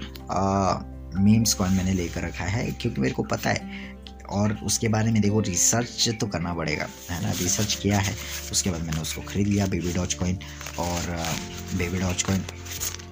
मीम्स 1.19 1.55
कॉइन 1.55 1.73
मैंने 1.73 1.93
लेकर 1.93 2.23
रखा 2.23 2.45
है, 2.45 2.71
क्योंकि 2.73 3.01
मेरे 3.01 3.15
को 3.15 3.23
पता 3.23 3.51
है 3.51 3.91
और 4.31 4.53
उसके 4.65 4.89
बारे 4.89 5.11
में 5.13 5.21
देखो 5.23 5.41
रिसर्च 5.41 6.09
तो 6.21 6.27
करना 6.27 6.55
पड़ेगा, 6.55 6.87
है 7.11 7.23
ना? 7.23 7.31
रिसर्च 7.33 7.75
किया 7.75 7.99
है, 7.99 8.15
उसके 8.53 8.71
बाद 8.71 8.83
मैंने 8.83 9.01
उसको 9.01 9.23
ख़रीद 9.23 9.47
लिया 9.47 9.67
बेबी 9.67 9.93
डॉच 9.93 10.15
कॉइन 10.15 10.39
और 10.79 11.17
बेबी 11.75 11.99
डॉच 11.99 12.23
कॉइन 12.23 12.45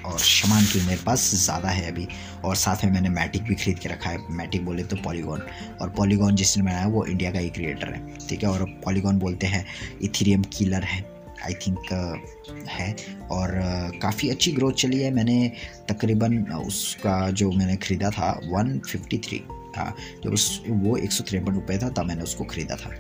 और 0.04 0.18
शमान 0.18 0.64
की 0.64 0.80
मेरे 0.86 1.02
पास 1.06 1.30
ज़्यादा 1.34 1.68
है 1.68 1.92
अभी। 1.92 2.08
और 2.44 2.56
साथ 2.56 2.84
में 2.84 2.92
मैंने 2.92 3.08
मैटिक 3.08 3.42
भी 3.42 3.54
खरीद 3.54 3.78
के 3.78 3.88
रखा 3.88 4.10
है। 4.10 4.18
मैटिक 4.30 4.64
बोले 4.64 4.84
तो 4.84 4.96
पॉलीगॉन 4.96 5.42
और 5.80 5.90
पॉलीगॉन 5.90 6.34
जिसने 6.34 6.64
बनाया 6.64 6.86
वो 6.86 7.04
इंडिया 7.06 7.32
का 7.32 7.38
ही 7.38 7.50
क्रिएटर 7.50 7.88
है। 7.88 8.16
ठीक 8.28 8.42
है? 8.42 8.50
और 8.50 8.64
पॉलीगॉन 8.84 9.18
बोलते 9.18 9.46
हैं 9.46 9.64
इथीरियम 10.02 10.42
किलर 10.42 10.82
है। 10.82 11.20
आई 11.44 11.54
थिंक 11.54 11.78
uh, 11.78 12.68
है। 12.68 12.96
और 13.30 13.48
uh, 13.48 14.02
काफ़ी 14.02 14.28
अच्छी 14.28 14.52
ग्रोथ 14.52 14.72
चली 14.72 15.00
है। 15.00 15.10
मैंने 15.10 15.52
तकरीबन 15.88 16.42
उसका 16.66 17.30
जो 17.30 17.50
मैंने 17.52 17.76
ख़रीदा 17.76 18.10
था 18.10 18.40
153 18.44 19.38
था। 19.76 19.94
जब 20.24 20.32
उस 20.32 20.62
वो 20.68 20.96
एक 20.96 21.12
सौ 21.12 21.24
तिरपन 21.24 21.52
रुपये 21.52 21.78
था 21.78 21.88
तब 21.88 22.06
मैंने 22.06 22.22
उसको 22.22 22.44
ख़रीदा 22.44 22.76
था। 22.76 22.90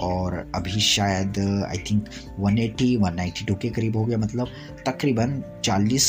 और 0.00 0.34
अभी 0.54 0.80
शायद 0.80 1.38
आई 1.68 1.78
थिंक 1.90 2.08
180 2.40 2.96
192 2.96 3.54
के 3.54 3.68
करीब 3.68 3.96
हो 3.96 4.04
गया। 4.04 4.18
मतलब 4.18 4.48
तकरीबन 4.86 5.42
40 5.64 6.06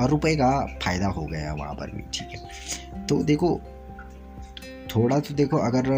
रुपए 0.00 0.34
का 0.36 0.50
फ़ायदा 0.82 1.06
हो 1.06 1.26
गया 1.26 1.52
वहाँ 1.54 1.74
पर 1.74 1.90
भी, 1.90 2.02
ठीक 2.14 2.28
है। 2.28 3.06
तो 3.06 3.22
देखो, 3.22 3.60
थोड़ा 4.96 5.18
तो 5.20 5.34
देखो, 5.34 5.56
अगर 5.56 5.90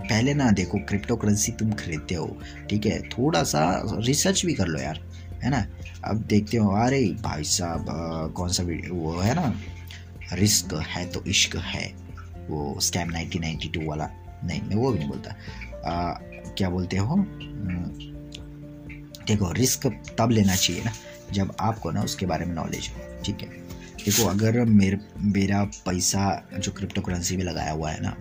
पहले 0.00 0.34
ना 0.34 0.50
देखो 0.50 0.78
क्रिप्टो 0.78 1.16
करेंसी 1.16 1.52
तुम 1.52 1.72
खरीदते 1.72 2.14
हो, 2.14 2.26
ठीक 2.70 2.86
है। 2.86 3.00
थोड़ा 3.08 3.42
सा 3.42 3.82
रिसर्च 3.86 4.44
भी 4.46 4.54
कर 4.54 4.66
लो 4.66 4.80
यार, 4.80 5.00
है 5.42 5.50
ना? 5.50 5.64
अब 6.04 6.16
देखते 6.22 6.56
हो, 6.56 6.70
अरे 6.76 7.04
भाई 7.22 7.44
साहब 7.44 8.32
कौन 8.36 8.48
सा 8.48 8.62
वीडियो 8.62 8.94
वो 8.94 9.18
है 9.20 9.34
ना? 9.34 9.52
रिस्क 10.32 10.74
है 10.88 11.04
तो 11.06 11.22
इश्क 11.24 11.56
है, 11.56 11.86
वो 12.48 12.78
स्कैम 12.80 13.10
1992 13.10 13.86
वाला। 13.88 14.08
नहीं, 14.44 14.60
मैं 14.62 14.76
वो 14.76 14.90
भी 14.92 14.98
नहीं 14.98 15.08
बोलता। 15.08 15.30
क्या 16.56 16.70
बोलते 16.70 16.96
हो 16.96 17.16
देखो 19.26 19.52
रिस्क 19.52 19.86
तब 20.18 20.30
लेना 20.30 20.54
चाहिए 20.56 20.82
ना, 20.84 20.92
जब 21.32 21.56
आपको 21.60 21.90
ना 21.90 22.02
उसके 22.02 22.26
बारे 22.26 22.44
में 22.44 22.54
नॉलेज 22.54 22.88
हो, 22.88 23.22
ठीक 23.24 23.40
है? 23.40 23.48
देखो, 24.04 24.28
अगर 24.28 24.64
मेरे, 24.64 24.98
मेरा 25.18 25.62
पैसा 25.64 26.48
जो 26.58 26.72
क्रिप्टो 26.72 27.00
करेंसी 27.00 27.36
में 27.36 27.44
लगाया 27.44 27.72
हुआ 27.72 27.90
है 27.90 28.00
ना, 28.02 28.16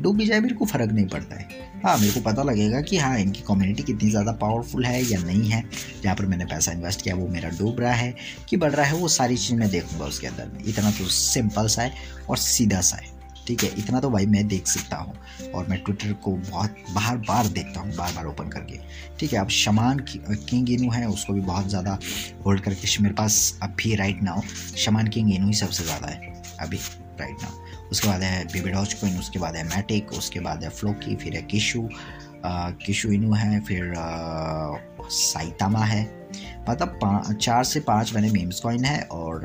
डूब 0.00 0.16
भी 0.16 0.26
जाए, 0.26 0.40
मेरे 0.40 0.54
को 0.54 0.66
फ़र्क 0.66 0.92
नहीं 0.92 1.06
पड़ता 1.06 1.36
है। 1.36 1.68
हाँ 1.84 1.96
मेरे 1.98 2.12
को 2.12 2.20
पता 2.20 2.42
लगेगा 2.42 2.80
कि 2.80 2.96
हाँ 2.96 3.18
इनकी 3.18 3.40
कम्युनिटी 3.40 3.82
कितनी 3.82 4.10
ज़्यादा 4.10 4.32
पावरफुल 4.32 4.84
है 4.84 5.02
या 5.04 5.20
नहीं 5.20 5.50
है, 5.50 5.64
जहाँ 6.02 6.16
पर 6.16 6.26
मैंने 6.26 6.44
पैसा 6.44 6.72
इन्वेस्ट 6.72 7.02
किया, 7.02 7.14
वो 7.14 7.28
मेरा 7.28 7.48
डूब 7.48 7.80
रहा 7.80 7.92
है, 7.92 8.14
कि 8.48 8.56
बढ़ 8.56 8.72
रहा 8.72 8.86
है, 8.86 8.94
वो 8.94 9.08
सारी 9.08 9.36
चीज़ 9.36 9.54
मैं 9.54 9.70
देखूँगा 9.70 10.04
उसके 10.04 10.26
अंदर 10.26 10.46
में। 10.46 10.64
इतना 10.64 10.90
तो 10.90 11.08
सिंपल 11.08 11.66
सा 11.66 11.82
है 11.82 11.92
और 12.30 12.36
सीधा 12.36 12.80
सा 12.80 12.96
है। 12.96 13.19
ठीक 13.50 13.62
है, 13.64 13.68
इतना 13.78 14.00
तो 14.00 14.08
भाई 14.10 14.26
मैं 14.26 14.46
देख 14.48 14.66
सकता 14.66 14.96
हूँ। 14.96 15.14
और 15.54 15.66
मैं 15.68 15.78
ट्विटर 15.84 16.12
को 16.24 16.32
बहुत, 16.32 16.74
बार 16.90 17.16
बार 17.18 17.46
देखता 17.48 17.80
हूँ, 17.80 17.94
बार 17.94 18.12
बार 18.12 18.26
ओपन 18.26 18.48
करके। 18.48 18.78
ठीक 19.18 19.32
है, 19.32 19.38
अब 19.38 19.48
शमान 19.50 19.98
किंग 20.08 20.70
इनू 20.70 20.90
है, 20.90 21.06
उसको 21.08 21.32
भी 21.32 21.40
बहुत 21.42 21.68
ज़्यादा 21.68 21.98
होल्ड 22.44 22.60
करके 22.60 23.02
मेरे 23.02 23.14
पास 23.14 23.58
अभी 23.62 23.94
राइट 23.94 24.22
नाउ 24.22 24.42
शमान 24.76 25.08
किंग 25.08 25.32
इनू 25.34 25.46
ही 25.46 25.54
सबसे 25.54 25.84
ज़्यादा 25.84 26.08
है, 26.08 26.32
अभी 26.60 26.76
राइट 27.20 27.42
नाउ 27.42 27.88
उसके 27.90 28.08
बाद 28.08 28.22
है 28.22 28.44
बेबी 28.44 28.70
डॉच 28.70 28.94
कोइन 28.94 29.18
उसके 29.18 29.38
बाद 29.38 29.56
है 29.56 29.64
मैटिक 29.66 30.12
उसके 30.12 30.40
बाद 30.40 30.64
है 30.64 30.70
फ्लोकी 30.70 31.16
फिर 31.16 31.36
है 31.36 31.42
किशु 31.42 31.88
किशु 32.44 33.08
इनू 33.10 33.32
है, 33.34 33.60
फिर 33.60 33.92
साइतामा 35.10 35.84
है। 35.84 36.19
मतलब 36.68 36.98
चार 37.40 37.64
से 37.64 37.80
पाँच 37.80 38.14
मैंने 38.14 38.30
मेम्स 38.30 38.60
कॉइन 38.60 38.84
है 38.84 39.02
और 39.02 39.44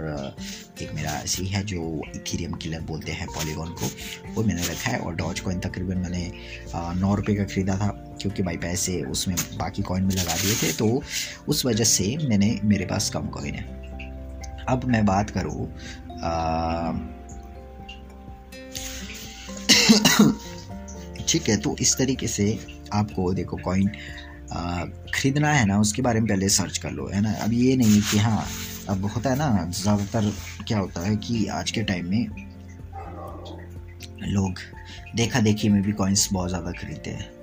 एक 0.82 0.94
मेरा 0.94 1.12
ऐसे 1.12 1.44
ही 1.44 1.64
जो 1.64 2.02
इथीरियम 2.16 2.54
किलर 2.54 2.82
बोलते 2.82 3.12
हैं 3.12 3.28
पॉलीगॉन 3.28 3.70
को, 3.70 3.90
वो 4.36 4.44
मैंने 4.44 4.62
रखा 4.62 4.92
है 4.92 5.00
और 5.00 5.16
डॉज 5.16 5.40
कॉइन 5.40 5.60
तकरीबन 5.60 5.98
मैंने 5.98 6.32
नौ 6.76 7.16
रुपये 7.16 7.36
का 7.36 7.44
ख़रीदा 7.44 7.78
था 7.78 8.18
क्योंकि 8.22 8.44
भाई 8.44 8.58
पैसे 8.58 9.02
उसमें 9.02 9.38
बाकी 9.58 9.82
कॉइन 9.82 10.04
में 10.04 10.16
लगा 10.16 10.34
दिए 10.34 10.56
थे 10.56 10.74
तो 10.74 11.04
उस 11.48 11.66
वजह 11.66 11.84
से 11.84 12.18
मैंने, 12.30 12.60
मेरे 12.64 12.86
पास 12.86 13.10
कम 13.10 13.28
कॉइन 13.28 13.56
है। 13.56 13.76
अब 14.70 14.82
मैं 14.86 15.06
बात 15.06 15.30
करूँ 15.30 15.66
ठीक 21.28 21.50
है 21.50 21.58
तो 21.58 21.76
इस 21.80 21.98
तरीके 21.98 22.28
से 22.28 22.60
आपको 22.94 23.34
देखो 23.34 23.58
कॉइन 23.58 23.92
ख़रीदना 25.14 25.52
है 25.54 25.66
ना, 25.66 25.80
उसके 25.80 26.02
बारे 26.02 26.20
में 26.20 26.30
पहले 26.30 26.50
सर्च 26.50 26.78
कर 26.78 26.92
लो, 26.92 27.08
है 27.08 27.22
ना? 27.22 27.32
अब 27.34 27.54
ये 27.54 27.76
नहीं 27.76 28.02
कि 28.02 28.18
हाँ 28.18 28.46
अब 28.90 29.06
होता 29.06 29.30
है 29.30 29.38
ना, 29.38 29.70
ज़्यादातर 29.72 30.32
क्या 30.68 30.80
होता 30.80 31.02
है 31.02 31.16
कि 31.18 31.46
आज 31.48 31.72
के 31.72 31.84
टाइम 31.84 32.10
में 32.10 32.28
लोग 34.24 34.60
देखा 35.16 35.40
देखी 35.40 35.70
में 35.70 35.82
भी 35.82 35.92
कॉइन्स 35.92 36.28
बहुत 36.34 36.50
ज़्यादा 36.50 36.72
खरीदते 36.72 37.12
हैं। 37.12 37.34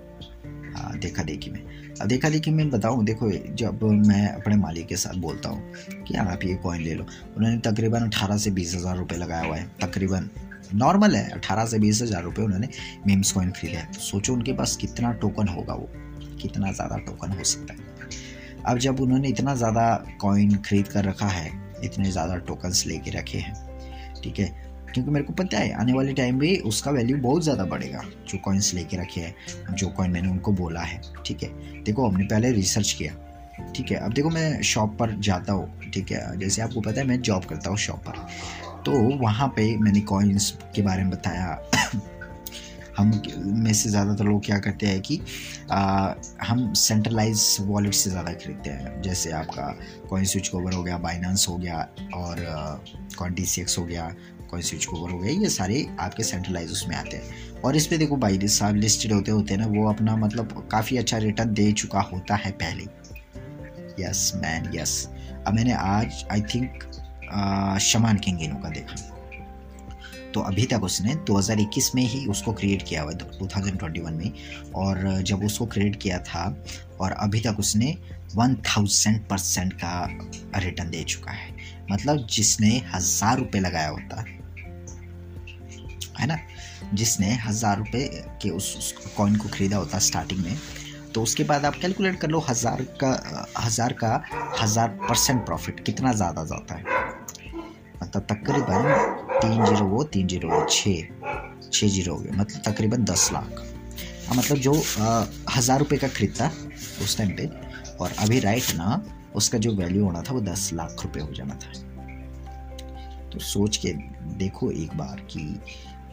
देखा 1.00 1.22
देखी 1.22 1.50
में। 1.50 1.60
अब 2.00 2.06
देखा 2.08 2.28
देखी 2.28 2.50
में 2.50 2.70
बताऊँ, 2.70 3.04
देखो, 3.04 3.30
जब 3.56 3.82
मैं 3.84 4.26
अपने 4.28 4.56
मालिक 4.56 4.86
के 4.86 4.96
साथ 4.96 5.14
बोलता 5.14 5.48
हूँ 5.48 5.72
कि 6.04 6.14
हाँ 6.14 6.26
आप 6.32 6.44
ये 6.44 6.54
कॉइन 6.54 6.82
ले 6.82 6.94
लो। 6.94 7.04
उन्होंने 7.36 7.58
तकरीबन 7.60 8.00
अठारह 8.00 8.36
से 8.36 8.50
बीस 8.50 8.74
हज़ार 8.74 8.96
रुपये 8.96 9.18
लगाया 9.18 9.44
हुआ 9.44 9.56
है, 9.56 9.66
तकरीबन। 9.82 10.28
नॉर्मल 10.74 11.14
है, 11.16 11.28
अठारह 11.30 11.66
से 11.66 11.78
बीस 11.78 12.02
हज़ार 12.02 12.22
रुपये 12.22 12.44
उन्होंने 12.44 12.68
मीम्स 13.06 13.32
कॉइन 13.32 13.50
खरीदा 13.50 13.78
है। 13.78 13.92
तो 13.92 14.00
सोचो 14.00 14.32
उनके 14.32 14.52
पास 14.52 14.76
कितना 14.76 15.12
टोकन 15.12 15.48
होगा 15.48 15.74
वो। 15.74 15.88
कितना 16.42 16.72
ज़्यादा 16.72 16.96
टोकन 16.96 17.32
हो 17.32 17.44
सकता 17.44 17.74
है। 17.74 17.90
अब 18.66 18.78
जब 18.78 19.00
उन्होंने 19.00 19.28
इतना 19.28 19.54
ज़्यादा 19.54 19.84
कॉइन 20.20 20.56
खरीद 20.56 20.88
कर 20.88 21.04
रखा 21.04 21.26
है, 21.26 21.50
इतने 21.84 22.10
ज़्यादा 22.10 22.36
टोकन्स 22.36 22.86
लेके 22.86 23.10
रखे 23.10 23.38
हैं, 23.38 23.54
ठीक 24.22 24.38
है? 24.38 24.72
क्योंकि 24.92 25.10
मेरे 25.10 25.24
को 25.24 25.32
पता 25.32 25.58
है, 25.58 25.72
आने 25.72 25.92
वाले 25.92 26.12
टाइम 26.12 26.38
में 26.40 26.60
उसका 26.60 26.90
वैल्यू 26.90 27.16
बहुत 27.16 27.42
ज़्यादा 27.42 27.64
बढ़ेगा, 27.64 28.02
जो 28.28 28.38
कॉइन्स 28.38 28.74
लेके 28.74 28.96
रखे 28.96 29.20
हैं, 29.20 29.34
जो 29.74 29.88
कॉइन 29.88 30.10
मैंने 30.10 30.28
उनको 30.28 30.52
बोला 30.52 30.80
है, 30.80 31.00
ठीक 31.26 31.42
है? 31.42 31.48
देखो, 31.82 32.08
हमने 32.08 32.24
पहले 32.24 32.52
रिसर्च 32.52 32.92
किया, 32.92 33.14
ठीक 33.76 33.90
है? 33.90 33.96
अब 33.96 34.12
देखो, 34.12 34.30
मैं 34.30 34.62
शॉप 34.62 34.96
पर 34.98 35.16
जाता 35.20 35.52
हूँ, 35.52 35.90
ठीक 35.90 36.12
है? 36.12 36.38
जैसे 36.38 36.62
आपको 36.62 36.80
पता 36.80 37.00
है, 37.00 37.06
मैं 37.06 37.20
जॉब 37.20 37.44
करता 37.44 37.70
हूँ 37.70 37.78
शॉप 37.78 38.04
पर। 38.08 38.26
तो 38.82 38.92
वहाँ 39.18 39.48
पे 39.48 39.76
मैंने 39.76 40.00
कॉइन्स 40.00 40.50
के 40.74 40.82
बारे 40.82 41.02
में 41.02 41.10
बताया 41.10 41.46
हम 42.98 43.10
में 43.56 43.72
से 43.72 43.88
ज़्यादातर 43.88 44.24
लोग 44.24 44.44
क्या 44.44 44.58
करते 44.58 44.86
हैं 44.86 45.00
कि 45.00 45.20
आ, 45.70 46.14
हम 46.42 46.72
सेंट्रलाइज 46.74 47.56
वॉलेट 47.60 47.94
से 47.94 48.10
ज़्यादा 48.10 48.32
खरीदते 48.32 48.70
हैं। 48.70 49.00
जैसे 49.02 49.30
आपका 49.32 49.66
कॉइन 50.10 50.24
स्विच 50.24 50.48
कवर 50.48 50.74
हो 50.74 50.82
गया 50.82 50.98
बाइनांस 50.98 51.46
हो 51.48 51.56
गया 51.58 51.78
और 52.14 52.44
कॉइन 53.18 53.34
डी 53.34 53.46
हो 53.78 53.84
गया 53.84 54.12
कॉइन 54.50 54.62
स्विच 54.62 54.84
कवर 54.86 55.10
हो 55.10 55.18
गया 55.18 55.32
ये 55.32 55.48
सारे 55.50 55.86
आपके 56.00 56.22
सेंट्रलाइज 56.22 56.72
उसमें 56.72 56.96
आते 56.96 57.16
हैं। 57.16 57.60
और 57.62 57.76
इस 57.76 57.86
पर 57.86 57.96
देखो 57.96 58.16
बाई 58.16 58.48
साहब 58.48 58.76
लिस्टेड 58.76 59.12
होते 59.12 59.30
होते 59.30 59.56
ना 59.56 59.66
वो 59.68 59.88
अपना 59.88 60.16
मतलब 60.16 60.66
काफ़ी 60.72 60.96
अच्छा 60.96 61.18
रिटर्न 61.18 61.54
दे 61.54 61.70
चुका 61.74 62.00
होता 62.02 62.36
है 62.36 62.50
पहले। 62.62 62.84
यस 64.00 64.32
मैन 64.36 64.70
यस 64.74 65.08
अब 65.46 65.54
मैंने 65.54 65.72
आज 65.74 66.24
आई 66.32 66.40
थिंक 66.54 66.84
शमान 67.82 68.18
किंगिनो 68.18 68.56
का 68.62 68.68
देखा। 68.68 68.94
तो 70.34 70.40
अभी 70.40 70.64
तक 70.66 70.82
उसने 70.84 71.14
2021 71.30 71.94
में 71.94 72.02
ही 72.02 72.26
उसको 72.26 72.52
क्रिएट 72.52 72.82
किया 72.88 73.02
हुआ 73.02 73.12
टू 73.12 73.46
थाउज़ेंड 73.46 74.10
में। 74.10 74.32
और 74.74 75.22
जब 75.22 75.44
उसको 75.44 75.66
क्रिएट 75.66 75.96
किया 76.02 76.18
था 76.20 76.44
और 77.00 77.12
अभी 77.12 77.40
तक 77.40 77.56
उसने 77.58 77.96
वन 78.34 78.54
थाउज़ेंड 78.66 79.20
परसेंट 79.28 79.72
का 79.74 80.08
रिटर्न 80.56 80.90
दे 80.90 81.02
चुका 81.04 81.32
है। 81.32 81.50
मतलब 81.90 82.26
जिसने 82.30 82.70
हज़ार 82.94 83.38
रुपये 83.38 83.60
लगाया 83.60 83.88
होता 83.88 84.24
है 86.20 86.26
ना? 86.26 86.38
जिसने 86.94 87.32
हज़ार 87.38 87.78
रुपये 87.78 88.06
के 88.42 88.50
उस, 88.50 88.76
उस 88.78 88.92
कॉइन 89.16 89.36
को 89.36 89.48
ख़रीदा 89.48 89.76
होता 89.76 89.98
स्टार्टिंग 90.00 90.44
में 90.44 90.56
तो 91.14 91.22
उसके 91.22 91.44
बाद 91.44 91.64
आप 91.64 91.74
कैलकुलेट 91.80 92.18
कर 92.20 92.28
लो 92.28 92.38
हज़ार 92.40 92.82
का 93.02 93.10
हज़ार 93.58 93.92
का 93.94 94.22
हज़ार 94.60 94.88
परसेंट 95.00 95.44
प्रॉफिट 95.46 95.80
कितना 95.86 96.12
ज़्यादा 96.12 96.44
जाता 96.44 96.74
है। 96.74 96.82
मतलब 98.02 98.22
तकरीबन 98.30 99.21
तीन 99.42 99.64
ज़ीरो 99.64 99.86
वो, 99.86 100.02
तीन 100.04 100.26
ज़ीरो 100.28 100.48
वो 100.48 100.66
छः 100.70 101.70
छः 101.70 101.88
ज़ीरो 101.88 102.14
हो 102.14 102.20
गया। 102.20 102.32
मतलब 102.36 102.62
तकरीबन 102.64 103.04
दस 103.04 103.28
लाख। 103.32 103.62
हाँ 104.28 104.36
मतलब 104.36 104.58
जो 104.58 104.72
हज़ार 105.50 105.78
रुपये 105.78 105.98
का 105.98 106.08
खरीदता 106.08 106.50
उस 107.02 107.16
टाइम 107.18 107.30
पे, 107.36 107.46
और 108.00 108.12
अभी 108.18 108.38
राइट 108.40 108.74
ना, 108.74 109.02
उसका 109.34 109.58
जो 109.58 109.72
वैल्यू 109.76 110.04
होना 110.04 110.22
था 110.22 110.34
वो 110.34 110.40
दस 110.42 110.70
लाख 110.74 111.02
रुपये 111.04 111.22
हो 111.22 111.32
जाना 111.32 111.54
था। 111.54 111.72
तो 113.30 113.38
सोच 113.40 113.76
के 113.76 113.92
देखो 114.38 114.70
एक 114.70 114.96
बार 114.96 115.20
कि 115.30 115.42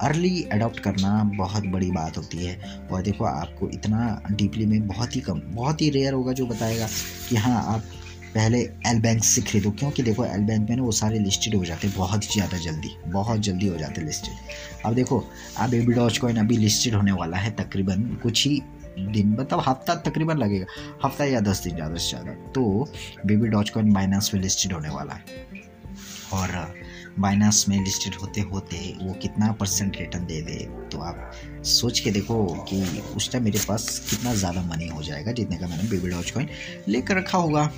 अर्ली 0.02 0.44
अडॉप्ट 0.54 0.80
करना 0.80 1.24
बहुत 1.38 1.66
बड़ी 1.68 1.90
बात 1.92 2.18
होती 2.18 2.46
है। 2.46 2.86
और 2.92 3.02
देखो, 3.02 3.26
आपको 3.26 3.70
इतना 3.70 4.22
डीपली 4.32 4.66
में 4.66 4.88
बहुत 4.88 5.16
ही 5.16 5.22
कम, 5.22 5.42
बहुत 5.46 5.82
ही 5.82 5.90
रेयर 5.90 6.14
होगा 6.14 6.34
जो 6.34 6.46
बताएगा 6.46 6.88
कि 7.30 7.36
हाँ 7.36 7.64
आप 7.74 7.84
पहले 8.30 8.60
एल 8.88 9.00
बैंक 9.02 9.24
से 9.24 9.42
खरीदो, 9.42 9.72
क्योंकि 9.72 10.04
देखो 10.04 10.26
एल 10.26 10.42
बैंक 10.44 10.70
में 10.70 10.76
ना 10.76 10.84
वो 10.84 10.92
सारे 10.94 11.20
लिस्टेड 11.20 11.56
हो 11.56 11.64
जाते 11.66 11.88
हैं 11.88 11.96
बहुत 11.98 12.24
ही 12.24 12.30
ज़्यादा 12.34 12.58
जल्दी, 12.60 12.96
बहुत 13.08 13.40
जल्दी 13.42 13.68
हो 13.68 13.78
जाते 13.78 14.02
हैं 14.02 14.08
लिस्टेड 14.08 14.86
अब 14.86 14.94
देखो, 14.96 15.24
अब 15.58 15.70
बेबी 15.70 15.94
डॉच 15.94 16.18
कॉइन 16.18 16.38
अभी 16.40 16.58
लिस्टेड 16.58 16.96
होने 16.96 17.12
वाला 17.14 17.38
है 17.38 17.52
तकरीबन 17.56 18.04
कुछ 18.24 18.46
ही 18.48 18.62
दिन 19.00 19.36
मतलब 19.40 19.64
हफ़्ता 19.68 19.96
तकरीबन 20.04 20.38
लगेगा, 20.38 20.66
हफ़्ता 21.04 21.26
या 21.26 21.40
दस 21.42 21.64
दिन 21.64 21.76
ज़्यादा 21.76 21.96
से 21.96 22.10
ज़्यादा। 22.10 22.32
तो 22.52 22.88
बेबी 23.26 23.48
डॉच 23.48 23.70
कॉइन 23.70 23.94
बाइनास 23.94 24.32
में 24.34 24.42
लिस्टेड 24.42 24.74
होने 24.74 24.90
वाला 24.90 25.14
है। 25.14 25.48
और 26.34 26.78
बाइनास 27.20 27.66
में 27.70 27.78
लिस्टेड 27.78 28.16
होते 28.16 28.42
होते 28.44 28.78
वो 29.02 29.14
कितना 29.22 29.52
परसेंट 29.52 29.98
रिटर्न 29.98 30.26
दे 30.26 30.42
दे 30.42 30.58
तो 30.92 31.00
आप 31.02 31.32
सोच 31.68 32.00
के 32.00 32.12
देखो 32.12 32.44
कि 32.70 32.82
उस 33.16 33.32
टाइम 33.32 33.44
मेरे 33.44 33.60
पास 33.68 33.88
कितना 34.10 34.34
ज़्यादा 34.34 34.62
मनी 34.64 34.88
हो 34.88 35.02
जाएगा, 35.04 35.32
जितने 35.32 35.58
का 35.58 35.68
मैंने 35.68 35.90
बेबी 35.90 36.10
डॉच 36.10 36.32
कॉइन 36.32 36.50
लेकर 36.88 37.18
रखा 37.18 37.38
होगा। 37.38 37.72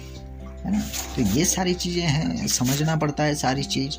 है 0.63 0.71
ना? 0.71 0.79
तो 1.15 1.21
ये 1.35 1.45
सारी 1.45 1.73
चीज़ें 1.73 2.03
हैं, 2.03 2.47
समझना 2.47 2.95
पड़ता 2.95 3.23
है 3.23 3.35
सारी 3.35 3.63
चीज़। 3.65 3.97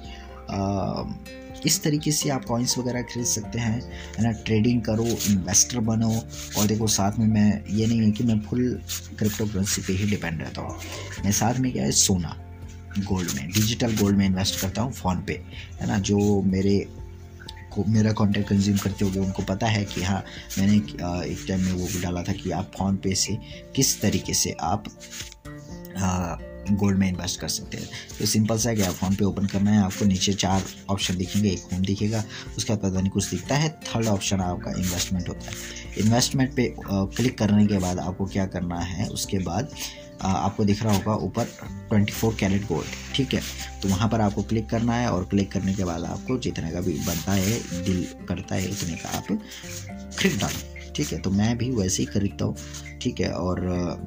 इस 1.67 1.83
तरीके 1.83 2.13
से 2.13 2.29
आप 2.31 2.45
कॉइन्स 2.45 2.77
वगैरह 2.79 3.03
खरीद 3.03 3.27
सकते 3.27 3.59
हैं, 3.59 3.81
है 4.19 4.25
ना? 4.25 4.33
ट्रेडिंग 4.45 4.81
करो 4.83 5.05
इन्वेस्टर 5.05 5.81
बनो, 5.81 6.11
और 6.59 6.67
देखो 6.67 6.87
साथ 6.87 7.19
में 7.19 7.27
मैं 7.27 7.65
ये 7.71 7.87
नहीं 7.87 8.01
है 8.01 8.11
कि 8.11 8.25
मैं 8.25 8.41
फुल 8.41 8.81
क्रिप्टो 9.19 9.47
करेंसी 9.47 9.83
पे 9.83 9.93
ही 9.93 10.11
डिपेंड 10.11 10.41
रहता 10.43 10.63
हूँ। 10.63 10.79
मैं 11.25 11.33
साथ 11.33 11.59
में 11.61 11.71
क्या 11.73 11.85
है, 11.85 11.91
सोना 11.91 12.37
गोल्ड 12.99 13.31
में 13.35 13.51
डिजिटल 13.51 13.97
गोल्ड 13.97 14.17
में 14.17 14.27
इन्वेस्ट 14.27 14.61
करता 14.61 14.83
हूँ 14.83 14.93
फ़ोन 14.93 15.23
पे, 15.27 15.41
है 15.81 15.87
ना? 15.89 15.99
जो 15.99 16.43
मेरे 16.43 16.79
को, 17.73 17.85
मेरा 17.89 18.13
कंटेंट 18.13 18.47
कंज्यूम 18.49 18.79
करते 18.79 19.05
होंगे 19.05 19.19
उनको 19.19 19.43
पता 19.45 19.67
है 19.67 19.85
कि 19.85 20.03
हाँ 20.03 20.23
मैंने 20.59 20.77
एक 20.77 21.45
टाइम 21.49 21.61
में 21.61 21.73
वो 21.73 21.87
भी 21.87 22.01
डाला 22.03 22.23
था 22.23 22.33
कि 22.33 22.51
आप 22.51 22.73
फ़ोन 22.79 22.97
पे 22.97 23.15
से 23.15 23.39
किस 23.77 24.01
तरीके 24.01 24.35
से 24.35 24.57
आप 24.61 24.85
गोल्ड 26.71 26.99
में 26.99 27.09
इन्वेस्ट 27.09 27.41
कर 27.41 27.49
सकते 27.49 27.77
हैं। 27.77 27.89
तो 28.19 28.27
सिंपल 28.27 28.59
सा 28.59 28.69
है 28.71 28.77
कि 28.77 28.83
आप 28.83 28.95
फ़ोन 28.95 29.15
पे 29.15 29.25
ओपन 29.25 29.47
करना 29.47 29.71
है, 29.71 29.79
आपको 29.79 30.05
नीचे 30.05 30.33
चार 30.35 30.63
ऑप्शन 30.91 31.17
दिखेंगे, 31.17 31.49
एक 31.51 31.63
होम 31.73 31.83
दिखेगा, 31.83 32.23
उसके 32.57 32.73
बाद 32.73 32.83
पता 32.83 33.01
नहीं 33.01 33.11
कुछ 33.11 33.31
दिखता 33.31 33.57
है, 33.57 33.69
थर्ड 33.87 34.07
ऑप्शन 34.09 34.41
आपका 34.41 34.71
इन्वेस्टमेंट 34.73 35.29
होता 35.29 35.47
है। 35.47 35.57
इन्वेस्टमेंट 35.99 36.55
पे 36.55 36.75
क्लिक 36.81 37.39
करने 37.39 37.67
के 37.67 37.79
बाद 37.79 37.99
आपको 37.99 38.27
क्या 38.27 38.47
करना 38.47 38.79
है, 38.81 39.09
उसके 39.09 39.39
बाद 39.41 39.75
आपको 40.23 40.65
दिख 40.65 40.83
रहा 40.83 40.95
होगा 40.95 41.15
ऊपर 41.17 41.47
24 41.91 42.33
कैरेट 42.41 42.67
गोल्ड, 42.67 42.89
ठीक 43.15 43.35
है? 43.35 43.41
तो 43.83 43.89
वहाँ 43.89 44.09
पर 44.09 44.21
आपको 44.21 44.43
क्लिक 44.43 44.69
करना 44.71 44.95
है 44.95 45.11
और 45.11 45.25
क्लिक 45.25 45.51
करने 45.53 45.75
के 45.75 45.85
बाद 45.85 46.05
आपको 46.05 46.39
जितने 46.39 46.71
का 46.71 46.81
भी 46.81 46.93
बनता 47.07 47.33
है, 47.33 47.59
दिल 47.85 48.05
करता 48.29 48.55
है, 48.55 48.71
उतने 48.71 48.97
का 48.97 49.17
आप 49.19 49.27
खरीद 50.19 50.39
डालो। 50.41 50.72
ठीक 50.97 51.13
है 51.13 51.19
तो 51.21 51.31
मैं 51.31 51.57
भी 51.59 51.71
वैसे 51.73 52.03
ही 52.03 52.07
खरीदता 52.09 52.45
हूँ, 52.45 52.57
ठीक 53.03 53.21
है, 53.21 53.31
और 53.31 53.61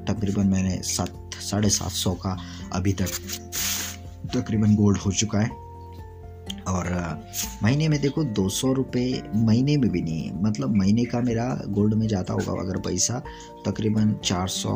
तकरीबन 0.08 0.46
मैंने 0.46 0.80
सात, 0.84 1.34
साढ़े 1.42 1.68
सात 1.70 1.90
सौ 1.92 2.14
का 2.16 2.36
अभी 2.72 2.92
तक 2.92 3.08
तकरीबन 4.34 4.74
गोल्ड 4.76 4.98
हो 4.98 5.12
चुका 5.12 5.40
है। 5.40 5.64
और 6.68 6.88
महीने 7.62 7.88
में 7.88 8.00
देखो 8.00 8.22
दो 8.26 8.48
सौ 8.50 8.72
रुपये 8.72 9.22
महीने 9.36 9.76
में 9.76 9.88
भी 9.90 10.00
नहीं 10.02 10.30
मतलब 10.42 10.74
महीने 10.76 11.04
का 11.04 11.20
मेरा 11.22 11.44
गोल्ड 11.68 11.94
में 11.94 12.06
जाता 12.08 12.34
होगा 12.34 12.60
अगर 12.60 12.80
पैसा 12.80 13.22
तकरीबन 13.66 14.14
चार 14.24 14.48
सौ, 14.48 14.72